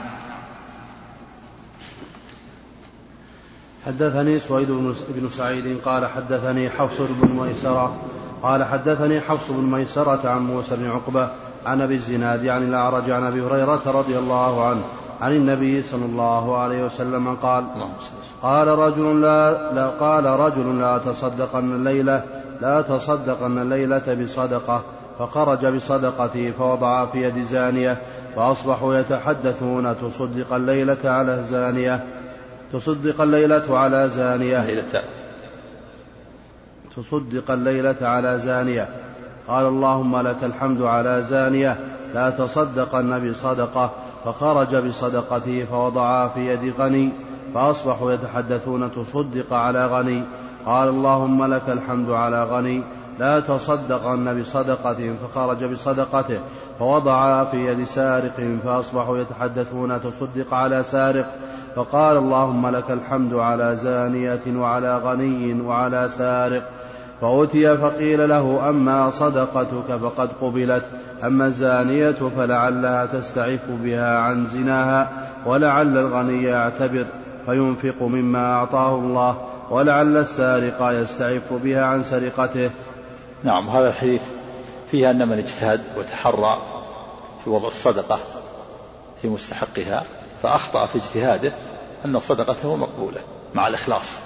حدثني 3.85 4.39
سويد 4.39 4.71
بن 5.09 5.29
سعيد 5.29 5.81
قال 5.85 6.07
حدثني 6.07 6.69
حفص 6.69 6.97
بن 6.99 7.29
ميسرة 7.41 7.95
قال 8.43 8.63
حدثني 8.63 9.21
حفص 9.21 9.51
بن 9.51 9.63
ميسرة 9.63 10.29
عن 10.29 10.41
موسى 10.41 10.75
بن 10.75 10.89
عقبة 10.89 11.29
عن 11.65 11.81
أبي 11.81 11.95
الزناد 11.95 12.47
عن 12.47 12.63
الأعرج 12.63 13.11
عن 13.11 13.23
أبي 13.23 13.41
هريرة 13.41 13.81
رضي 13.85 14.17
الله 14.17 14.67
عنه 14.67 14.81
عن 15.21 15.31
النبي 15.31 15.81
صلى 15.81 16.05
الله 16.05 16.57
عليه 16.57 16.85
وسلم 16.85 17.35
قال 17.35 17.65
قال 18.41 18.67
رجل 18.67 19.21
لا, 19.21 19.73
لا 19.73 19.87
قال 19.87 20.25
رجل 20.25 20.79
لا 20.79 20.97
تصدقن 20.97 21.73
الليلة 21.73 22.23
لا 22.61 22.81
تصدقن 22.81 23.57
الليلة 23.57 24.17
بصدقة. 24.23 24.83
فخرج 25.21 25.65
بصدقته 25.65 26.51
فوضع 26.51 27.05
في 27.05 27.23
يد 27.23 27.43
زانية 27.43 27.97
فأصبحوا 28.35 28.95
يتحدثون 28.95 29.95
تصدق 30.01 30.53
الليلة 30.53 30.97
على 31.03 31.43
زانية 31.43 32.03
تصدق 32.73 33.21
الليلة 33.21 33.77
على 33.77 34.09
زانية 34.09 34.65
ليلة. 34.65 35.03
تصدق 36.95 37.51
الليلة 37.51 37.95
على 38.01 38.39
زانية. 38.39 38.87
قال 39.47 39.65
اللهم 39.65 40.17
لك 40.27 40.43
الحمد 40.43 40.81
على 40.81 41.23
زانية. 41.23 41.77
لا 42.13 42.29
تصدقن 42.29 43.29
بصدقة 43.29 43.91
فخرج 44.25 44.75
بصدقته 44.75 45.65
فوضعها 45.71 46.27
في 46.27 46.53
يد 46.53 46.73
غني 46.79 47.09
فأصبحوا 47.53 48.11
يتحدثون 48.11 48.91
تصدق 48.91 49.53
على 49.53 49.87
غني. 49.87 50.23
قال 50.65 50.89
اللهم 50.89 51.53
لك 51.53 51.69
الحمد 51.69 52.09
على 52.09 52.43
غني. 52.43 52.83
لا 53.19 53.39
تصدقن 53.39 54.41
بصدقة 54.41 55.13
فخرج 55.23 55.63
بصدقته 55.63 56.39
فوضعها 56.79 57.43
في 57.43 57.65
يد 57.65 57.83
سارق 57.83 58.57
فأصبحوا 58.65 59.17
يتحدثون 59.17 60.01
تصدق 60.01 60.53
على 60.53 60.83
سارق 60.83 61.25
فقال 61.75 62.17
اللهم 62.17 62.67
لك 62.67 62.91
الحمد 62.91 63.33
على 63.33 63.75
زانية 63.75 64.41
وعلى 64.47 64.97
غني 64.97 65.61
وعلى 65.61 66.09
سارق. 66.09 66.63
فأتي 67.21 67.77
فقيل 67.77 68.29
له 68.29 68.69
أما 68.69 69.09
صدقتك 69.09 69.95
فقد 70.01 70.29
قبلت 70.41 70.83
أما 71.23 71.45
الزانية 71.45 72.15
فلعلها 72.37 73.05
تستعف 73.05 73.59
بها 73.83 74.17
عن 74.19 74.47
زناها 74.47 75.09
ولعل 75.45 75.97
الغني 75.97 76.43
يعتبر 76.43 77.05
فينفق 77.45 78.01
مما 78.01 78.53
أعطاه 78.53 78.95
الله 78.95 79.37
ولعل 79.69 80.17
السارق 80.17 80.91
يستعف 80.91 81.53
بها 81.53 81.85
عن 81.85 82.03
سرقته. 82.03 82.69
نعم 83.43 83.69
هذا 83.69 83.89
الحديث 83.89 84.21
فيه 84.91 85.11
أن 85.11 85.27
من 85.27 85.37
اجتهد 85.37 85.81
وتحرى 85.97 86.61
في 87.43 87.49
وضع 87.49 87.67
الصدقة 87.67 88.19
في 89.21 89.27
مستحقها 89.27 90.03
فأخطأ 90.43 90.85
في 90.85 90.97
اجتهاده 90.97 91.53
أن 92.05 92.19
صدقته 92.19 92.75
مقبولة 92.75 93.21
مع 93.55 93.67
الإخلاص. 93.67 94.19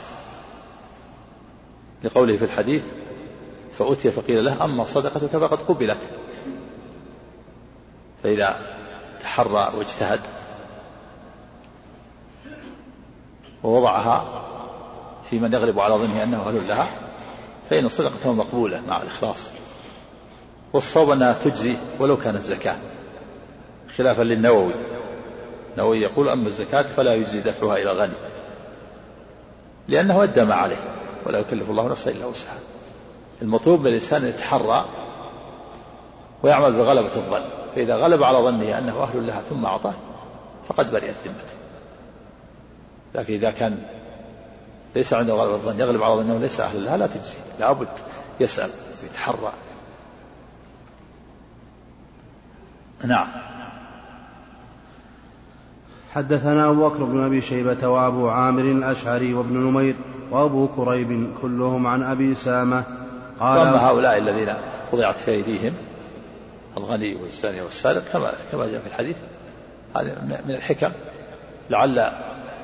لقوله 2.04 2.38
في 2.38 2.46
الحديث 2.46 2.84
فأتي 3.78 4.12
فقيل 4.12 4.46
له 4.46 4.64
أما 4.64 4.86
صدقتك 4.86 5.38
فقد 5.38 5.60
قبلت. 5.62 6.10
فإذا 8.24 8.62
تحرى 9.22 9.78
واجتهد 9.78 10.20
ووضعها 13.64 14.44
في 15.30 15.40
من 15.40 15.54
يغلب 15.54 15.80
على 15.80 15.94
ظنه 15.96 16.24
أنه 16.24 16.42
أهل 16.42 16.68
لها 16.68 16.88
فإن 17.70 17.88
صدقته 17.88 18.34
مقبولة 18.34 18.82
مع 18.88 19.02
الإخلاص. 19.02 19.50
والصواب 20.74 21.10
أنها 21.10 21.34
تجزي 21.34 21.78
ولو 22.00 22.18
كانت 22.18 22.42
زكاة. 22.42 22.78
خلافا 23.98 24.22
للنووي. 24.22 24.74
النووي 25.74 26.02
يقول 26.02 26.30
أما 26.30 26.48
الزكاة 26.48 26.82
فلا 26.82 27.14
يجزي 27.14 27.42
دفعها 27.42 27.76
إلى 27.76 27.92
الغني. 27.92 28.14
لأنه 29.88 30.24
أدى 30.24 30.44
ما 30.44 30.54
عليه 30.54 30.78
ولا 31.26 31.40
يكلف 31.40 31.70
الله 31.70 31.88
نفسا 31.88 32.12
إلا 32.12 32.26
وسعها. 32.26 32.60
المطلوب 33.42 33.82
من 33.82 33.88
الإنسان 33.88 34.22
أن 34.24 34.30
يتحرى 34.30 34.86
ويعمل 36.44 36.74
بغلبة 36.74 37.16
الظن. 37.16 37.46
فإذا 37.76 37.96
غلب 37.96 38.24
على 38.24 38.38
ظنه 38.38 38.78
أنه 38.78 39.04
أهل 39.04 39.28
لها 39.28 39.42
ثم 39.42 39.66
أعطاه 39.66 39.94
فقد 40.68 40.92
برئت 40.92 41.16
ذمته. 41.26 41.56
لكن 43.16 43.34
إذا 43.34 43.52
كان 43.52 43.78
ليس 44.96 45.14
عنده 45.14 45.34
غلبة 45.34 45.56
الظن. 45.56 45.80
يغلب 45.80 46.04
على 46.04 46.16
ظنه 46.16 46.38
ليس 46.38 46.60
أهل 46.60 46.86
لها. 46.86 46.98
لا 46.98 47.08
تجزي. 47.08 47.34
لابد. 47.60 47.88
يسأل. 48.40 48.70
يتحرى. 49.04 49.52
نعم. 53.04 53.28
حدثنا 56.14 56.70
أبو 56.70 56.90
بكر 56.90 57.04
بن 57.04 57.26
أبي 57.26 57.42
شيبة 57.42 57.88
وأبو 57.88 58.30
عامر 58.30 58.62
الأشعري 58.62 59.34
وابن 59.34 59.58
نمير 59.58 59.96
وأبو 60.32 60.68
كريب 60.68 61.34
كلهم 61.42 61.88
عن 61.88 62.04
أبي 62.04 62.36
سامة 62.36 62.84
قال 63.40 63.60
أما 63.60 63.88
هؤلاء 63.88 64.18
الذين 64.18 64.54
وضعت 64.92 65.16
في 65.16 65.32
أيديهم 65.32 65.74
الغني 66.78 67.16
والزاني 67.16 67.62
والسارق 67.62 68.04
كما 68.14 68.32
كما 68.52 68.68
جاء 68.68 68.80
في 68.80 68.88
الحديث. 68.88 69.16
هذه 69.96 70.16
من 70.48 70.56
الحكم. 70.56 70.92
لعل 71.70 72.12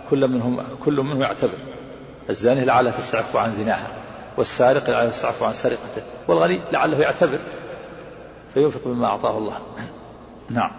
كل 0.10 0.28
منهم 0.28 0.58
كل 0.86 1.02
منهم 1.02 1.22
يعتبر. 1.22 1.58
الزاني 2.30 2.66
لعله 2.66 2.92
تستعف 2.92 3.36
عن 3.36 3.52
زناها 3.52 3.88
والسارق 4.38 4.90
لعله 4.90 5.10
تستعف 5.10 5.44
عن 5.44 5.54
سرقته 5.54 6.02
والغني 6.28 6.62
لعله 6.74 6.98
يعتبر 6.98 7.40
فينفق 8.54 8.88
مما 8.88 9.08
أعطاه 9.08 9.38
الله. 9.38 9.58
نعم. 10.50 10.72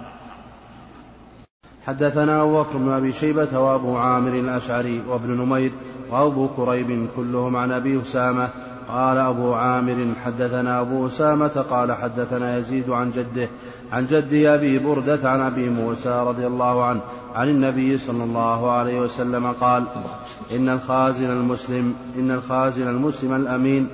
حدثنا 1.87 2.43
أبو 2.43 2.63
بكر 2.63 2.77
بن 2.77 2.93
أبي 2.93 3.13
شيبة 3.13 3.59
وأبو 3.59 3.97
عامر 3.97 4.39
الأشعري 4.39 5.03
وابن 5.09 5.31
نمير 5.31 5.73
وأبو 6.11 6.49
كريب 6.49 7.09
كلهم 7.17 7.57
عن 7.57 7.73
أبي 7.73 8.03
أسامة. 8.03 8.49
قال 8.89 9.19
أبو 9.19 9.55
عامر 9.55 10.15
حدثنا 10.25 10.81
أبو 10.81 11.07
أسامة 11.07 11.65
قال 11.71 11.93
حدثنا 11.93 12.59
يزيد 12.59 12.91
عن 12.91 13.11
جده 13.11 13.49
عن 13.93 14.07
جده 14.07 14.55
أبي 14.55 14.79
بردة 14.79 15.31
عن 15.31 15.41
أبي 15.41 15.69
موسى 15.69 16.25
رضي 16.27 16.47
الله 16.47 16.85
عنه 16.85 17.01
عن 17.35 17.49
النبي 17.49 17.99
صلى 17.99 18.25
الله 18.25 18.71
عليه 18.71 19.01
وسلم 19.01 19.53
قال 19.53 19.85
إن 20.53 20.69
الخازن 20.69 21.31
المسلم 21.31 21.95
إن 22.19 22.31
الخازن 22.31 22.89
المسلم 22.89 23.35
الأمين 23.35 23.89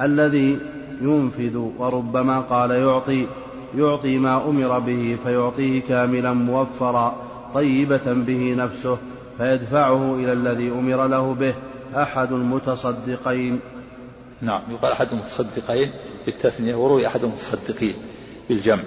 الذي 0.00 0.58
ينفذ 1.00 1.56
وربما 1.78 2.40
قال 2.40 2.70
يعطي 2.70 3.26
يعطي 3.76 4.18
ما 4.18 4.48
أمر 4.48 4.78
به 4.78 5.18
فيعطيه 5.24 5.80
كاملا 5.88 6.32
موفرا 6.32 7.16
طيبة 7.54 8.12
به 8.12 8.54
نفسه 8.54 8.98
فيدفعه 9.38 10.14
إلى 10.14 10.32
الذي 10.32 10.70
أمر 10.70 11.06
له 11.06 11.34
به 11.34 11.54
أحد 11.94 12.32
المتصدقين. 12.32 13.60
نعم 14.42 14.60
يقال 14.70 14.92
أحد 14.92 15.08
المتصدقين 15.12 15.90
بالتثنية 16.26 16.74
وروي 16.74 17.06
أحد 17.06 17.24
المتصدقين 17.24 17.94
بالجمع. 18.48 18.82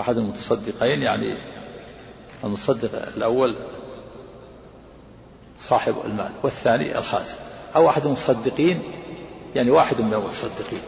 أحد 0.00 0.16
المتصدقين 0.16 1.02
يعني 1.02 1.34
المتصدق 2.44 2.90
الأول 3.16 3.56
صاحب 5.60 5.94
المال 6.04 6.30
والثاني 6.42 6.98
الخازن 6.98 7.34
أو 7.76 7.88
أحد 7.88 8.06
المصدقين 8.06 8.82
يعني 9.54 9.70
واحد 9.70 10.00
من 10.00 10.14
المتصدقين. 10.14 10.80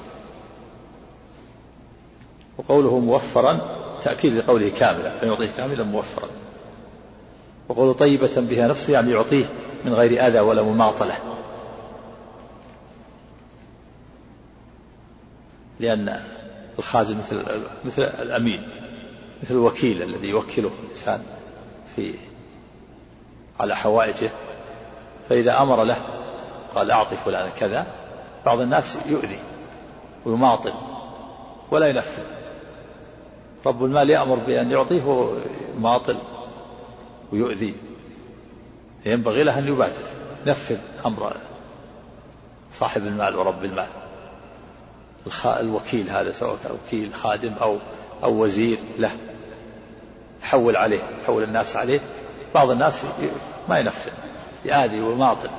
وقوله 2.58 2.98
موفرا 2.98 3.60
تأكيد 4.04 4.34
لقوله 4.34 4.68
كاملا 4.68 5.22
أن 5.22 5.28
يعطيه 5.28 5.50
كاملا 5.56 5.84
موفرا. 5.84 6.28
وقوله 7.68 7.92
طيبة 7.92 8.30
بها 8.36 8.68
نفسه 8.68 8.92
يعني 8.92 9.10
يعطيه 9.10 9.44
من 9.84 9.94
غير 9.94 10.26
أذى 10.26 10.40
ولا 10.40 10.62
مماطلة. 10.62 11.14
لأن 15.80 16.20
الخازن 16.78 17.18
مثل 17.18 17.42
مثل 17.84 18.02
الأمين. 18.02 18.81
مثل 19.42 19.54
الوكيل 19.54 20.02
الذي 20.02 20.28
يوكله 20.28 20.70
الإنسان 20.84 21.24
في 21.96 22.14
على 23.60 23.76
حوائجه 23.76 24.30
فإذا 25.28 25.62
أمر 25.62 25.84
له 25.84 25.96
قال 26.74 26.90
أعطي 26.90 27.16
فلان 27.16 27.50
كذا 27.50 27.86
بعض 28.46 28.60
الناس 28.60 28.98
يؤذي 29.06 29.38
ويماطل 30.24 30.72
ولا 31.70 31.86
ينفذ. 31.86 32.22
رب 33.66 33.84
المال 33.84 34.10
يأمر 34.10 34.34
بأن 34.34 34.70
يعطيه 34.70 35.04
ويماطل 35.04 36.16
ويؤذي. 37.32 37.74
ينبغي 39.06 39.42
له 39.42 39.58
أن 39.58 39.68
يبادر 39.68 40.06
نفذ 40.46 40.78
أمر 41.06 41.36
صاحب 42.72 43.06
المال 43.06 43.36
ورب 43.36 43.64
المال. 43.64 43.88
الوكيل 45.44 46.10
هذا 46.10 46.32
سواء 46.32 46.56
كان 46.64 46.72
وكيل 46.86 47.14
خادم 47.14 47.52
أو 47.62 47.76
أو 48.24 48.42
وزير 48.42 48.78
له. 48.98 49.10
يحول 50.42 50.76
عليه 50.76 51.02
يحول 51.22 51.42
الناس 51.42 51.76
عليه. 51.76 52.00
بعض 52.54 52.70
الناس 52.70 53.02
ما 53.68 53.78
ينفذ 53.78 54.10
يآذي 54.64 55.00
ويماطل 55.00 55.50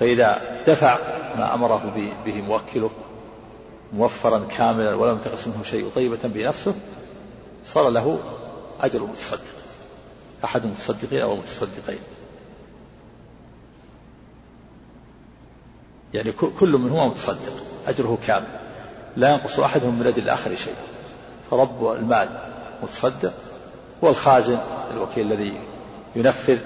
فإذا 0.00 0.62
دفع 0.66 0.98
ما 1.36 1.54
أمره 1.54 1.92
به 2.24 2.42
موكله 2.42 2.90
موفرا 3.92 4.46
كاملا 4.56 4.94
ولم 4.94 5.14
ينتقص 5.14 5.46
منه 5.46 5.62
شيء 5.62 5.88
طيبة 5.88 6.18
بنفسه 6.24 6.74
صار 7.64 7.88
له 7.88 8.20
أجر 8.80 9.00
المتصدق 9.00 9.58
أحد 10.44 10.64
المتصدقين 10.64 11.20
أو 11.20 11.32
المتصدقين. 11.32 11.98
يعني 16.14 16.32
كل 16.32 16.72
منهما 16.72 17.08
متصدق 17.08 17.52
أجره 17.88 18.18
كامل. 18.26 18.46
لا 19.16 19.30
ينقص 19.30 19.60
أحدهم 19.60 19.98
من 19.98 20.06
أجل 20.06 20.22
الآخر 20.22 20.54
شيء. 20.54 20.74
فرب 21.50 21.92
المال 21.92 22.28
متصدق 22.82 23.34
والخازن 24.02 24.58
الوكيل 24.94 25.32
الذي 25.32 25.52
ينفذ 26.16 26.58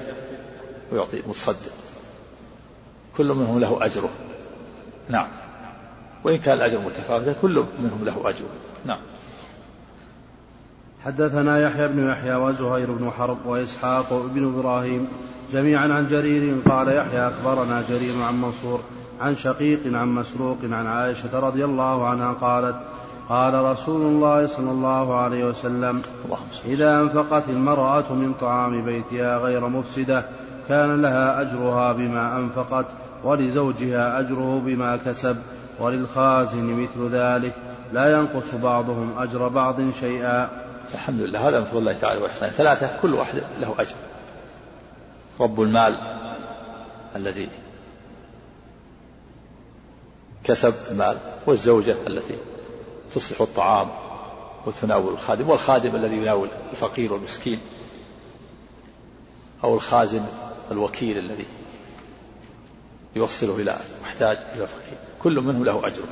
ويعطي 0.93 1.23
متصدق. 1.27 1.73
كل 3.17 3.27
منهم 3.27 3.59
له 3.59 3.79
أجره. 3.81 4.11
نعم. 5.09 5.27
وإن 6.25 6.38
كان 6.38 6.55
الأجر 6.55 6.79
متفاوتا 6.79 7.33
كل 7.33 7.64
منهم 7.79 8.05
له 8.05 8.21
أجر 8.25 8.45
نعم. 8.85 8.99
حدثنا 11.05 11.61
يحيى 11.61 11.88
بن 11.88 12.11
يحيى 12.11 12.35
وزهير 12.35 12.90
بن 12.90 13.11
حرب 13.11 13.47
وإسحاق 13.47 14.27
بن 14.35 14.55
إبراهيم 14.55 15.09
جميعا 15.53 15.88
عن 15.88 16.07
جرير 16.07 16.57
قال 16.68 16.88
يحيى 16.88 17.29
أخبرنا 17.29 17.83
جرير 17.88 18.23
عن 18.23 18.40
منصور 18.40 18.81
عن 19.21 19.37
شقيق 19.37 19.81
عن 19.87 20.09
مسروق 20.09 20.59
عن 20.62 20.87
عائشة 20.87 21.40
رضي 21.40 21.64
الله 21.64 22.07
عنها 22.07 22.33
قالت 22.33 22.77
قال 23.29 23.55
رسول 23.55 24.03
الله 24.03 24.47
صلى 24.47 24.71
الله 24.71 25.15
عليه 25.17 25.45
وسلم 25.45 26.03
إذا 26.65 27.01
أنفقت 27.01 27.49
المرأة 27.49 28.13
من 28.13 28.35
طعام 28.41 28.85
بيتها 28.85 29.39
غير 29.39 29.69
مفسدة 29.69 30.25
كان 30.69 31.03
لها 31.03 31.41
أجرها 31.41 31.93
بما 31.93 32.37
أنفقت 32.37 32.87
ولزوجها 33.25 34.21
أجره 34.21 34.63
بما 34.65 34.97
كسب 34.97 35.37
وللخازن 35.81 36.65
مثل 36.65 37.09
ذلك 37.13 37.53
لا 37.93 38.19
ينقص 38.19 38.55
بعضهم 38.55 39.19
أجر 39.19 39.49
بعض 39.49 39.77
شيئا. 40.01 40.49
الحمد 40.95 41.21
لله 41.21 41.49
هذا 41.49 41.59
من 41.59 41.65
فضل 41.65 41.79
الله 41.79 41.93
تعالى 41.93 42.21
وإحسانه. 42.23 42.53
ثلاثة 42.53 42.91
كل 43.03 43.15
واحد 43.15 43.43
له 43.61 43.75
أجر. 43.79 43.95
رب 45.41 45.61
المال 45.63 45.97
الذي 47.17 47.49
كسب 50.45 50.75
المال 50.91 51.17
والزوجة 51.47 51.97
التي 52.07 52.35
تصلح 53.14 53.40
الطعام 53.40 53.88
وتناول 54.66 55.12
الخادم 55.12 55.51
والخادم 55.51 55.96
الذي 55.96 56.16
يناول 56.16 56.48
الفقير 56.72 57.12
والمسكين 57.12 57.61
أو 59.64 59.75
الخازن 59.75 60.25
الوكيل 60.70 61.18
الذي 61.18 61.46
يوصله 63.16 63.57
إلى 63.57 63.77
محتاج 64.03 64.38
إلى 64.55 64.66
فقير. 64.66 64.98
كل 65.22 65.40
منه 65.40 65.64
له 65.64 65.87
أجر. 65.87 66.03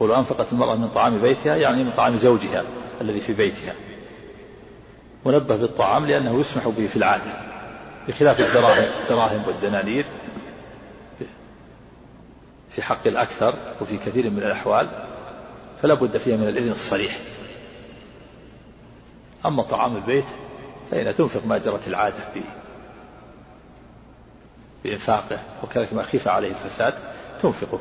قولوا 0.00 0.18
أنفقت 0.18 0.52
المرأة 0.52 0.74
من 0.74 0.88
طعام 0.88 1.20
بيتها 1.20 1.56
يعني 1.56 1.84
من 1.84 1.92
طعام 1.92 2.16
زوجها 2.16 2.64
الذي 3.00 3.20
في 3.20 3.32
بيتها. 3.32 3.74
منبه 5.26 5.56
بالطعام 5.56 6.06
لأنه 6.06 6.40
يسمح 6.40 6.68
به 6.68 6.86
في 6.86 6.96
العادة 6.96 7.32
بخلاف 8.08 8.40
الدراهم 8.40 8.86
الدراهم 9.02 9.42
والدنانير 9.46 10.04
في 12.70 12.82
حق 12.82 13.06
الأكثر 13.06 13.54
وفي 13.80 13.96
كثير 13.96 14.30
من 14.30 14.38
الأحوال. 14.38 15.07
فلا 15.82 15.94
بد 15.94 16.16
فيها 16.16 16.36
من 16.36 16.48
الإذن 16.48 16.70
الصريح. 16.70 17.18
أما 19.46 19.62
طعام 19.62 19.96
البيت 19.96 20.24
فإن 20.90 21.14
تنفق 21.14 21.46
ما 21.46 21.58
جرت 21.58 21.88
العادة 21.88 22.24
به 22.34 22.44
بإنفاقه 24.84 25.38
وكذلك 25.64 25.92
ما 25.92 26.02
خيف 26.02 26.28
عليه 26.28 26.50
الفساد 26.50 26.94
تنفقه. 27.42 27.78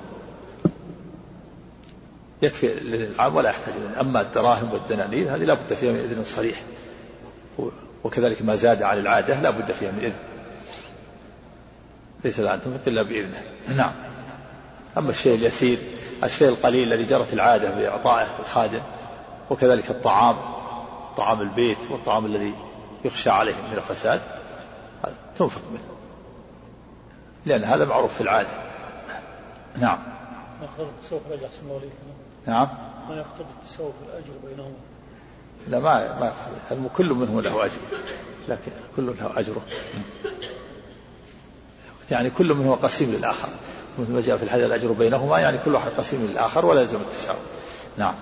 يكفي 2.42 2.74
الإذن 2.74 3.14
العام 3.16 3.36
ولا 3.36 3.50
يحتاج 3.50 3.74
أما 4.00 4.22
الدراهم 4.22 4.74
والدنانير 4.74 5.36
هذه 5.36 5.44
لا 5.44 5.54
بد 5.54 5.74
فيها 5.74 5.92
من 5.92 6.00
إذن 6.00 6.24
صريح 6.24 6.62
وكذلك 8.04 8.42
ما 8.42 8.56
زاد 8.56 8.82
عن 8.82 8.98
العادة 8.98 9.42
لا 9.42 9.50
بد 9.50 9.72
فيها 9.72 9.92
من 9.92 10.00
إذن 10.00 10.20
ليس 12.24 12.40
لها 12.40 12.54
أن 12.54 12.62
تنفق 12.62 12.82
إلا 12.88 13.02
بإذنه. 13.02 13.44
نعم. 13.76 13.94
أما 14.98 15.10
الشيء 15.10 15.36
اليسير 15.36 15.78
الشيء 16.24 16.50
القليل 16.50 16.94
الذي 16.94 17.06
جرت 17.06 17.34
العادة 17.34 17.70
بإعطائه 17.70 18.28
الخادم 18.40 18.82
وكذلك 19.50 19.90
الطعام 19.90 20.36
طعام 21.18 21.42
البيت 21.42 21.78
والطعام 21.92 22.26
الذي 22.26 22.54
يخشى 23.06 23.30
عليه 23.30 23.54
من 23.54 23.78
الفساد 23.78 24.22
تنفق 25.36 25.62
منه. 25.72 25.84
لأن 27.46 27.64
هذا 27.64 27.86
معروف 27.86 28.14
في 28.14 28.22
العادة. 28.22 28.50
نعم. 29.78 30.00
ما 30.60 30.66
يقتضي 30.66 30.90
التساوي 30.90 31.22
في 31.22 31.28
الأجر 31.28 31.46
أحسن 31.46 31.62
الله 31.66 31.82
نعم. 32.46 32.68
ما 33.10 33.16
يقتضي 33.16 33.46
التساوي 33.62 33.92
في 33.92 34.10
الأجر 34.10 34.34
بينهما 34.48 34.76
لا 35.68 35.80
ما 35.80 36.34
ما 36.72 36.90
كل 36.94 37.14
منهم 37.14 37.40
له 37.40 37.66
أجر؟ 37.66 37.80
لكن 38.50 38.72
كل 38.96 39.06
له 39.06 39.40
أجره. 39.40 39.62
يعني 42.12 42.30
كل 42.30 42.54
منه 42.54 42.76
قسيم 42.76 43.12
للآخر. 43.12 43.50
مثل 44.00 44.14
ما 44.14 44.22
جاء 44.22 44.38
في 44.38 44.44
الحديث 44.44 44.66
الأجر 44.66 44.92
بينهما 44.92 45.40
يعني 45.40 45.58
كل 45.58 45.74
واحد 45.74 45.92
قسيم 45.92 46.28
للآخر 46.32 46.66
ولا 46.66 46.82
يلزم 46.82 46.98
التساوي. 46.98 47.38
نعم. 47.98 48.14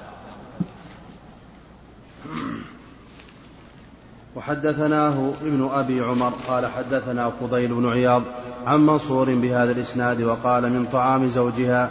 وحدثناه 4.36 5.32
ابن 5.42 5.70
أبي 5.74 6.02
عمر 6.02 6.34
قال 6.48 6.66
حدثنا 6.66 7.32
فضيل 7.42 7.74
بن 7.74 7.90
عياض 7.90 8.22
عن 8.66 8.86
منصور 8.86 9.36
بهذا 9.36 9.72
الإسناد 9.72 10.22
وقال 10.22 10.64
من 10.64 10.86
طعام 10.86 11.28
زوجها. 11.28 11.90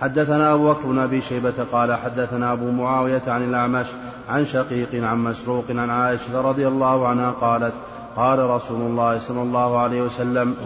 حدثنا 0.00 0.54
أبو 0.54 0.72
بكر 0.72 0.86
بن 0.86 0.98
أبي 0.98 1.22
شيبة 1.22 1.64
قال 1.72 1.94
حدثنا 1.94 2.52
أبو 2.52 2.70
معاوية 2.70 3.22
عن 3.26 3.44
الأعمش 3.44 3.86
عن 4.28 4.46
شقيق 4.46 5.04
عن 5.04 5.18
مسروق 5.18 5.64
عن 5.70 5.90
عائشة 5.90 6.40
رضي 6.40 6.68
الله 6.68 7.08
عنها 7.08 7.30
قالت 7.30 7.74
قال 8.16 8.38
رسول 8.38 8.80
الله 8.80 9.18
صلى 9.18 9.42
الله 9.42 9.78
عليه 9.78 10.02
وسلم 10.02 10.56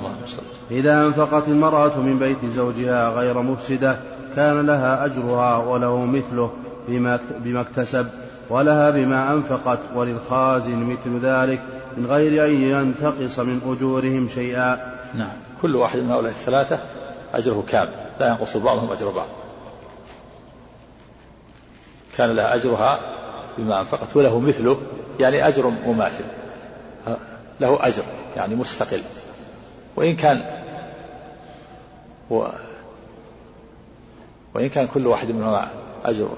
إذا 0.71 1.07
أنفقت 1.07 1.49
المرأة 1.49 1.97
من 1.97 2.19
بيت 2.19 2.39
زوجها 2.57 3.11
غير 3.11 3.43
مفسدة 3.43 3.99
كان 4.37 4.67
لها 4.67 5.05
أجرها 5.05 5.57
وله 5.57 6.05
مثله 6.05 6.51
بما, 6.89 7.61
اكتسب 7.61 8.07
ولها 8.51 8.91
بما 8.91 9.33
أنفقت 9.33 9.79
وللخازن 9.95 10.79
مثل 10.79 11.19
ذلك 11.23 11.61
من 11.97 12.07
غير 12.07 12.45
أن 12.47 12.51
ينتقص 12.51 13.39
من 13.39 13.61
أجورهم 13.67 14.29
شيئا. 14.29 14.95
نعم. 15.15 15.33
كل 15.63 15.77
واحد 15.77 15.99
من 15.99 16.11
هؤلاء 16.11 16.33
الثلاثة 16.33 16.79
أجره 17.35 17.65
كامل 17.69 17.91
لا 18.21 18.29
ينقص 18.29 18.57
بعضهم 18.57 18.93
أجر 18.93 19.11
بعض. 19.11 19.27
كان 22.17 22.31
لها 22.31 22.55
أجرها 22.55 22.99
بما 23.59 23.81
أنفقت 23.81 24.17
وله 24.17 24.41
مثله 24.41 24.81
يعني 25.21 25.49
أجر 25.49 25.73
مماثل. 25.87 26.25
له 27.61 27.87
أجر 27.87 28.03
يعني 28.37 28.55
مستقل. 28.55 29.01
وإن 29.97 30.17
كان 30.17 30.45
و 32.31 32.47
وإن 34.55 34.69
كان 34.69 34.87
كل 34.87 35.07
واحد 35.07 35.31
منهما 35.31 35.69
أجر 36.05 36.29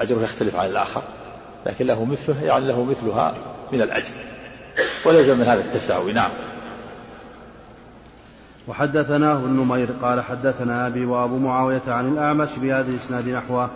أجره 0.00 0.22
يختلف 0.22 0.56
عن 0.56 0.66
الآخر 0.66 1.02
لكن 1.66 1.86
له 1.86 2.04
مثله 2.04 2.42
يعني 2.42 2.66
له 2.66 2.84
مثلها 2.84 3.34
من 3.72 3.82
الأجر. 3.82 4.12
ولازم 5.04 5.38
من 5.38 5.44
هذا 5.44 5.60
التساوي 5.60 6.12
نعم. 6.12 6.30
وحدثناه 8.68 9.36
النمير 9.36 9.88
قال 10.02 10.20
حدثنا 10.20 10.86
أبي 10.86 11.04
وأبو 11.04 11.38
معاوية 11.38 11.82
عن 11.88 12.08
الأعمش 12.12 12.48
بهذا 12.56 12.90
الإسناد 12.90 13.28
نحوه. 13.28 13.70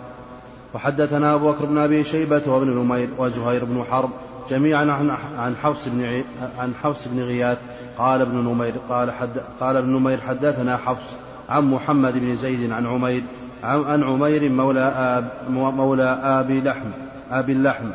وحدثنا 0.73 1.35
أبو 1.35 1.51
بكر 1.51 1.65
بن 1.65 1.77
أبي 1.77 2.03
شيبة 2.03 2.41
وابن 2.47 2.67
نمير 2.67 3.09
وزهير 3.17 3.65
بن 3.65 3.83
حرب 3.91 4.09
جميعا 4.49 5.15
عن 5.37 5.55
حفص 5.63 5.87
بن 5.87 6.23
عن 6.59 6.73
حفص 6.83 7.07
بن 7.07 7.19
غياث. 7.19 7.57
قال 7.97 8.21
ابن 8.21 8.37
نمير 8.37 8.73
قال 8.89 9.11
حد 9.11 9.41
قال 9.59 9.75
ابن 9.77 9.89
نمير 9.89 10.21
حدثنا 10.21 10.77
حفص 10.77 11.13
عن 11.49 11.71
محمد 11.71 12.13
بن 12.13 12.35
زيد 12.35 12.71
عن 12.71 12.87
عمير 12.87 13.23
عن 13.63 14.03
عمير 14.03 14.49
مولى 14.49 14.79
آب 14.79 15.31
مولى 15.49 16.19
آبي 16.23 16.61
لحم 16.61 16.91
آبي 17.31 17.51
اللحم. 17.51 17.85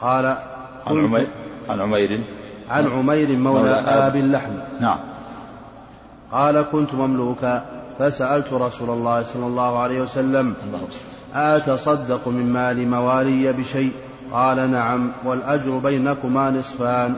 قال 0.00 0.26
عن 0.86 1.04
عمير 1.04 1.28
عن 1.68 1.80
عمير. 1.80 2.20
عن 2.70 2.86
عمير 2.86 3.36
مولى, 3.36 3.70
آبي 3.70 4.20
اللحم. 4.20 4.52
نعم. 4.80 4.98
قال 6.32 6.64
كنت 6.72 6.94
مملوكا. 6.94 7.64
فسألت 7.98 8.52
رسول 8.52 8.90
الله 8.90 9.22
صلى 9.22 9.46
الله 9.46 9.78
عليه 9.78 10.02
وسلم. 10.02 10.54
أتصدق 11.34 12.28
من 12.28 12.52
مال 12.52 12.88
موالي 12.88 13.52
بشيء؟ 13.52 13.92
قال 14.32 14.70
نعم 14.70 15.12
والأجر 15.24 15.78
بينكما 15.78 16.50
نصفان. 16.50 17.16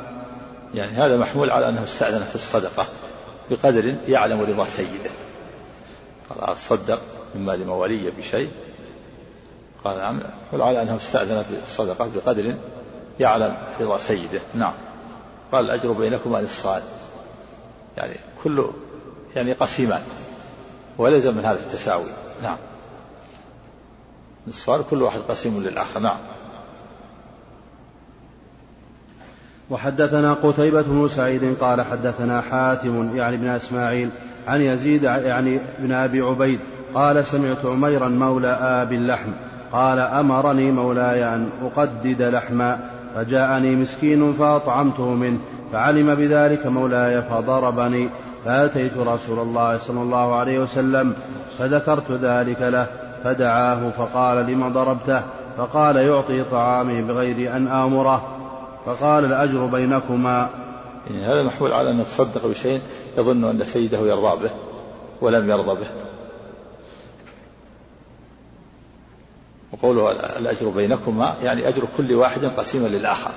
يعني 0.75 0.92
هذا 0.92 1.16
محمول 1.16 1.51
على 1.51 1.68
أنه 1.68 1.85
استأذن 1.85 2.25
في 2.25 2.35
الصدقة 2.35 2.87
بقدر 3.51 3.94
يعلم 4.09 4.40
رضا 4.40 4.64
سيده. 4.64 5.11
قال 6.31 6.51
أتصدق 6.51 7.01
من 7.35 7.44
مال 7.46 7.66
موالي 7.66 8.11
بشيء. 8.11 8.51
قال 9.85 9.98
نعم 9.98 10.20
على 10.53 10.83
أنه 10.83 10.96
استأذن 10.96 11.42
في 11.42 11.57
الصدقة 11.66 12.11
بقدر 12.14 12.55
يعلم 13.20 13.57
رضا 13.81 13.98
سيده. 13.98 14.40
نعم. 14.55 14.75
قال 15.53 15.64
الأجر 15.64 15.92
بينكما 15.92 16.40
نصفان. 16.40 16.83
يعني 17.96 18.16
كل 18.44 18.64
يعني 19.37 19.53
قسيمان. 19.53 20.03
ولزم 20.98 21.37
من 21.37 21.44
هذا 21.44 21.59
التساوي. 21.59 22.11
نعم. 22.42 22.57
نصفان 24.48 24.83
كل 24.90 25.02
واحد 25.02 25.20
قسيم 25.28 25.62
للآخر. 25.62 26.00
نعم. 26.00 26.16
وحدثنا 29.70 30.35
قتيبة 30.35 30.83
بن 30.83 31.09
سعيد 31.09 31.57
قال 31.61 31.83
حدثنا 31.83 32.40
حاتم 32.40 33.16
يعني 33.16 33.37
بن 33.37 33.48
إسماعيل 33.48 34.11
عن 34.48 34.61
يزيد 34.61 35.02
يعني 35.02 35.59
بن 35.78 35.92
أبي 35.92 36.20
عبيد 36.20 36.61
قال 36.94 37.26
سمعت 37.26 37.64
عميرا 37.64 38.09
مولى 38.09 38.48
آب 38.48 38.92
اللحم 38.92 39.33
قال 39.72 39.98
أمرني 39.98 40.70
مولاي 40.70 41.24
أن 41.24 41.48
أقدد 41.62 42.22
لحما 42.22 42.78
فجاءني 43.14 43.76
مسكين 43.76 44.33
فأطعمته 44.33 45.11
منه 45.14 45.38
فعلم 45.72 46.14
بذلك 46.14 46.66
مولاي 46.66 47.22
فضربني 47.22 48.09
فأتيت 48.44 48.96
رسول 48.96 49.38
الله 49.38 49.78
صلى 49.78 50.02
الله 50.02 50.35
عليه 50.35 50.59
وسلم 50.59 51.14
فذكرت 51.59 52.11
ذلك 52.11 52.62
له 52.62 52.87
فدعاه 53.24 53.90
فقال 53.90 54.46
لم 54.46 54.72
ضربته؟ 54.72 55.22
فقال 55.58 55.96
يعطي 55.96 56.44
طعامي 56.44 57.02
بغير 57.02 57.56
أن 57.56 57.68
آمره. 57.68 58.38
فقال 58.87 59.24
الأجر 59.24 59.66
بينكما. 59.66 60.50
يعني 61.11 61.26
هذا 61.26 61.42
محمول 61.42 61.72
على 61.72 61.90
أن 61.90 62.00
يتصدق 62.00 62.46
بشيء 62.46 62.80
يظن 63.18 63.44
أن 63.44 63.64
سيده 63.64 63.98
يرضى 63.98 64.42
به 64.42 64.50
ولم 65.20 65.50
يرضى 65.50 65.80
به. 65.80 65.87
وقوله 69.72 70.11
الأجر 70.38 70.68
بينكما 70.68 71.35
يعني 71.42 71.68
أجر 71.68 71.82
كل 71.96 72.14
واحد 72.14 72.44
قسيما 72.44 72.88
للآخر. 72.88 73.30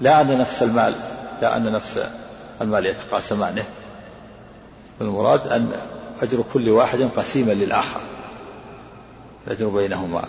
لا 0.00 0.20
أن 0.20 0.38
نفس 0.38 0.62
المال 0.62 0.94
لا 1.42 1.56
أن 1.56 1.72
نفس 1.72 2.00
المال 2.60 2.86
يتقاسمانه. 2.86 3.64
المراد 5.00 5.46
أن 5.46 5.72
أجر 6.22 6.44
كل 6.54 6.68
واحد 6.68 7.08
قسيما 7.16 7.52
للآخر. 7.52 8.00
الأجر 9.46 9.68
بينهما. 9.68 10.28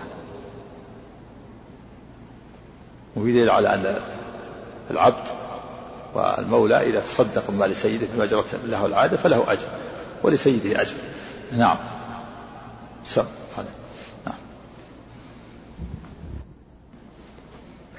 وفي 3.16 3.32
دليل 3.32 3.50
على 3.50 3.74
أن 3.74 3.96
العبد 4.92 5.28
والمولى 6.14 6.90
إذا 6.90 7.00
تصدق 7.00 7.52
بمال 7.52 7.76
سيده 7.76 8.08
بما 8.14 8.26
جرت 8.26 8.56
له 8.66 8.86
العادة 8.86 9.18
فله 9.18 9.52
أجر 9.52 9.68
ولسيده 10.24 10.82
أجر. 10.82 10.96
نعم. 11.52 11.78
سم. 13.06 13.26
نعم. 14.26 14.36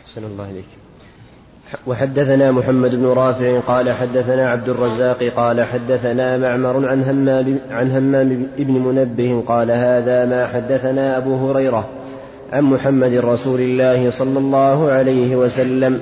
أحسن 0.04 0.24
الله 0.24 0.50
إليك. 0.50 0.77
وحدثنا 1.86 2.50
محمد 2.50 2.94
بن 2.94 3.06
رافع 3.06 3.60
قال 3.60 3.92
حدثنا 3.92 4.50
عبد 4.50 4.68
الرزاق 4.68 5.22
قال 5.36 5.64
حدثنا 5.64 6.36
معمر 6.36 6.88
عن 6.88 7.02
همام 7.02 7.58
عن 7.70 7.90
همام 7.90 8.46
بن 8.58 8.72
منبه 8.72 9.42
قال 9.48 9.70
هذا 9.70 10.26
ما 10.26 10.46
حدثنا 10.46 11.16
أبو 11.16 11.50
هريرة 11.50 11.88
عن 12.52 12.62
محمد 12.62 13.14
رسول 13.14 13.60
الله 13.60 14.10
صلى 14.10 14.38
الله 14.38 14.90
عليه 14.90 15.36
وسلم. 15.36 16.00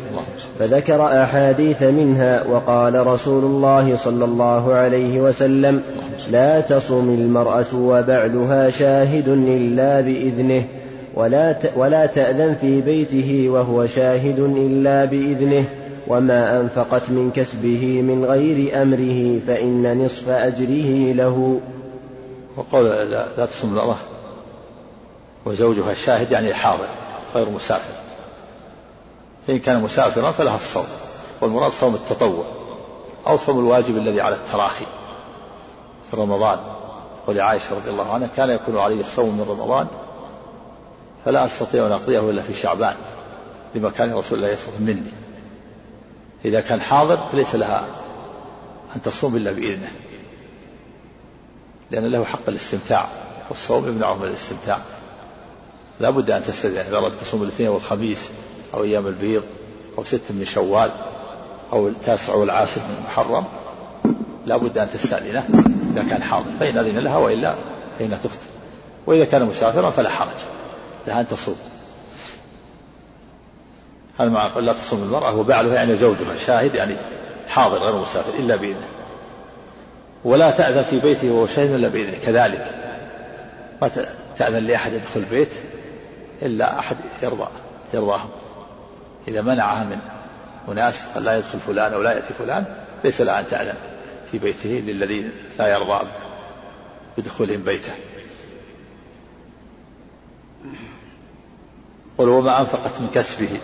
فذكر 0.59 1.23
أحاديث 1.23 1.83
منها 1.83 2.43
وقال 2.47 3.07
رسول 3.07 3.45
الله 3.45 3.97
صلى 3.97 4.25
الله 4.25 4.75
عليه 4.75 5.21
وسلم 5.21 5.83
لا 6.31 6.61
تصم 6.61 7.15
المرأة 7.15 7.75
وبعلها 7.75 8.71
شاهد 8.71 9.29
إلا 9.29 10.01
بإذنه. 10.01 10.65
ولا 11.17 11.57
ولا 11.77 12.07
تأذن 12.07 12.57
في 12.61 12.81
بيته 12.81 13.49
وهو 13.49 13.87
شاهد 13.87 14.39
إلا 14.39 15.05
بإذنه 15.05 15.65
وما 16.07 16.61
أنفقت 16.61 17.11
من 17.11 17.31
كسبه 17.31 18.03
من 18.03 18.25
غير 18.25 18.83
أمره 18.83 19.41
فإن 19.47 20.05
نصف 20.05 20.29
أجره 20.29 21.13
له. 21.13 21.61
وقول 22.57 22.85
لا, 22.85 23.27
لا 23.37 23.47
تصم 23.47 23.69
المرأة 23.69 23.97
وزوجها 25.45 25.93
الشاهد 25.93 26.31
يعني 26.31 26.51
الحاضر 26.51 26.89
غير 27.35 27.51
مسافر. 27.51 27.95
فإن 29.47 29.59
كان 29.59 29.83
مسافرا 29.83 30.31
فلها 30.33 30.57
الصوم 30.57 30.87
والمراد 31.41 31.73
صوم 31.73 31.95
التطوع 31.95 32.45
أو 33.27 33.37
صوم 33.37 33.59
الواجب 33.59 33.97
الذي 33.97 34.21
على 34.21 34.35
التراخي. 34.35 34.87
في 36.11 36.17
رمضان 36.17 36.59
قول 37.27 37.41
عائشة 37.41 37.77
رضي 37.77 37.91
الله 37.91 38.13
عنها 38.15 38.29
كان 38.37 38.51
يكون 38.51 38.79
علي 38.79 39.01
الصوم 39.01 39.39
من 39.39 39.47
رمضان 39.49 39.87
فلا 41.27 41.47
أستطيع 41.47 41.87
أن 41.87 41.93
أقضيه 41.93 42.31
إلا 42.31 42.43
في 42.43 42.55
شعبان 42.55 42.95
لما 43.75 43.91
كان 43.91 44.15
رسول 44.15 44.39
الله 44.39 44.51
يصوم 44.51 44.75
مني. 44.81 45.13
إذا 46.45 46.61
كان 46.61 46.81
حاضر 46.81 47.19
فليس 47.33 47.55
لها 47.55 47.87
أن 48.97 49.03
تصوم 49.03 49.37
إلا 49.37 49.53
بإذنه 49.53 49.91
لأن 51.91 52.07
له 52.07 52.25
حق 52.25 52.49
الاستمتاع. 52.49 53.07
والصوم 53.49 53.89
يمنعه 53.89 54.15
من 54.15 54.27
الاستمتاع. 54.27 54.79
لا 56.01 56.11
بد 56.11 56.31
أن 56.31 56.43
تستدعي 56.43 56.89
إذا 56.89 56.97
أردت 56.97 57.21
تصوم 57.21 57.43
الاثنين 57.43 57.69
والخميس 57.69 58.31
أو 58.75 58.83
أيام 58.83 59.07
البيض 59.07 59.43
أو 59.99 60.05
ست 60.05 60.23
من 60.31 60.45
شوال 60.45 60.91
أو 61.73 61.89
التاسع 61.89 62.35
والعاشر 62.35 62.81
من 62.81 63.05
محرم 63.07 63.45
لا 64.47 64.57
بد 64.57 64.79
أن 64.79 64.91
تستأذنه 64.91 65.45
إذا 65.93 66.05
كان 66.11 66.23
حاضر 66.23 66.51
فإن 66.61 66.79
أذن 66.79 66.99
لها 66.99 67.17
وإلا 67.17 67.55
فإنها 67.99 68.19
تفطر. 68.19 68.47
وإذا 69.07 69.25
كان 69.25 69.45
مسافرا 69.45 69.91
فلا 69.91 70.11
حرج. 70.11 70.56
لها 71.07 71.21
أن 71.21 71.29
تصوم. 71.29 71.57
هذا 74.19 74.29
مع 74.29 74.59
لا 74.59 74.73
تصوم 74.73 75.03
المرأة؟ 75.03 75.35
وبعلها 75.35 75.75
يعني 75.75 75.97
زوجها 75.97 76.37
شاهد 76.47 76.75
يعني 76.75 76.97
حاضر 77.49 77.79
غير 77.79 77.97
مسافر 77.97 78.39
إلا 78.39 78.57
بإذنه. 78.57 78.89
ولا 80.25 80.51
تأذن 80.51 80.83
في 80.83 81.01
بيته 81.01 81.31
وهو 81.31 81.47
شاهد 81.47 81.71
إلا 81.71 81.89
بإذنه 81.89 82.19
كذلك. 82.27 82.75
ما 83.83 83.91
تأذن 84.39 84.67
لأحد 84.67 84.93
يدخل 84.93 85.21
البيت 85.21 85.53
إلا 86.43 86.79
أحد 86.79 86.97
يرضى 87.23 87.49
يرضاهم 87.95 88.29
إذا 89.29 89.43
منعها 89.43 89.85
من 89.85 89.99
أناس 90.69 91.05
قال 91.15 91.25
لا 91.25 91.37
يدخل 91.37 91.59
فلان 91.67 91.93
أو 91.93 92.03
لا 92.03 92.13
يأتي 92.13 92.35
فلان 92.39 92.65
ليس 93.05 93.21
لها 93.21 93.41
أن 93.41 93.45
تأذن 93.51 93.75
في 94.33 94.39
بيته 94.39 94.69
للذي 94.87 95.31
لا 95.59 95.69
يرضى 95.69 96.07
بدخولهم 97.19 97.63
بيته. 97.63 97.93
قل 102.19 102.29
وما 102.29 102.61
أنفقت 102.61 103.01
من 103.01 103.09
كسبه 103.15 103.61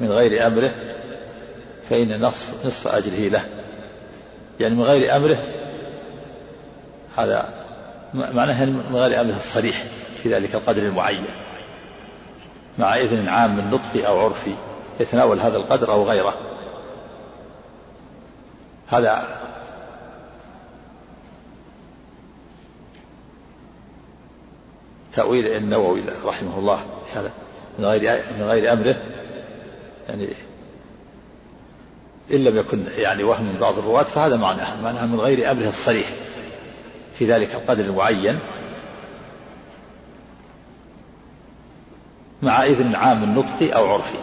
من 0.00 0.12
غير 0.12 0.46
أمره 0.46 0.74
فإن 1.90 2.20
نصف, 2.20 2.66
نصف 2.66 2.88
أجره 2.88 3.28
له. 3.28 3.46
يعني 4.60 4.74
من 4.74 4.82
غير 4.82 5.16
أمره 5.16 5.38
هذا 7.16 7.48
معناه 8.14 8.64
من 8.64 8.96
غير 8.96 9.20
أمره 9.20 9.36
الصريح 9.36 9.84
في 10.22 10.34
ذلك 10.34 10.54
القدر 10.54 10.82
المعين. 10.82 11.24
مع 12.78 12.96
إذن 12.96 13.28
عام 13.28 13.56
من 13.56 13.70
نطقي 13.70 14.06
أو 14.06 14.20
عرفي 14.20 14.54
يتناول 15.00 15.40
هذا 15.40 15.56
القدر 15.56 15.92
أو 15.92 16.04
غيره. 16.04 16.34
هذا 18.88 19.40
تأويل 25.14 25.46
النووي 25.46 26.02
رحمه 26.24 26.58
الله. 26.58 26.80
هذا 27.14 27.30
من 27.78 27.84
غير 27.84 28.20
من 28.38 28.42
غير 28.42 28.72
أمره 28.72 28.96
يعني 30.08 30.28
إن 32.32 32.44
لم 32.44 32.56
يكن 32.56 32.84
يعني 32.96 33.24
وهم 33.24 33.44
من 33.44 33.58
بعض 33.58 33.78
الرواة 33.78 34.02
فهذا 34.02 34.36
معناه 34.36 34.82
معناه 34.82 35.06
من 35.06 35.20
غير 35.20 35.50
أمره 35.50 35.68
الصريح 35.68 36.06
في 37.14 37.26
ذلك 37.26 37.54
القدر 37.54 37.84
المعين. 37.84 38.38
مع 42.42 42.64
إذن 42.64 42.94
عام 42.94 43.38
نطقي 43.38 43.70
أو 43.70 43.92
عرفي 43.92 44.18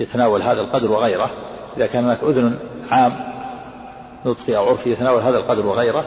يتناول 0.00 0.42
هذا 0.42 0.60
القدر 0.60 0.92
وغيره. 0.92 1.30
إذا 1.76 1.86
كان 1.86 2.04
هناك 2.04 2.22
أذن 2.22 2.58
عام 2.90 3.32
نطقي 4.26 4.56
أو 4.56 4.68
عرفي 4.68 4.92
يتناول 4.92 5.22
هذا 5.22 5.38
القدر 5.38 5.66
وغيره. 5.66 6.06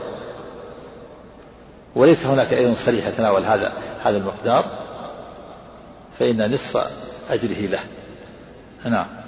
وليس 1.95 2.25
هناك 2.25 2.53
أذن 2.53 2.75
صريح 2.75 3.07
يتناول 3.07 3.43
هذا 3.43 3.73
هذا 4.03 4.17
المقدار. 4.17 4.80
فإن 6.19 6.51
نصف 6.51 6.77
أجره 7.29 7.67
له. 7.67 7.79
نعم. 8.85 9.20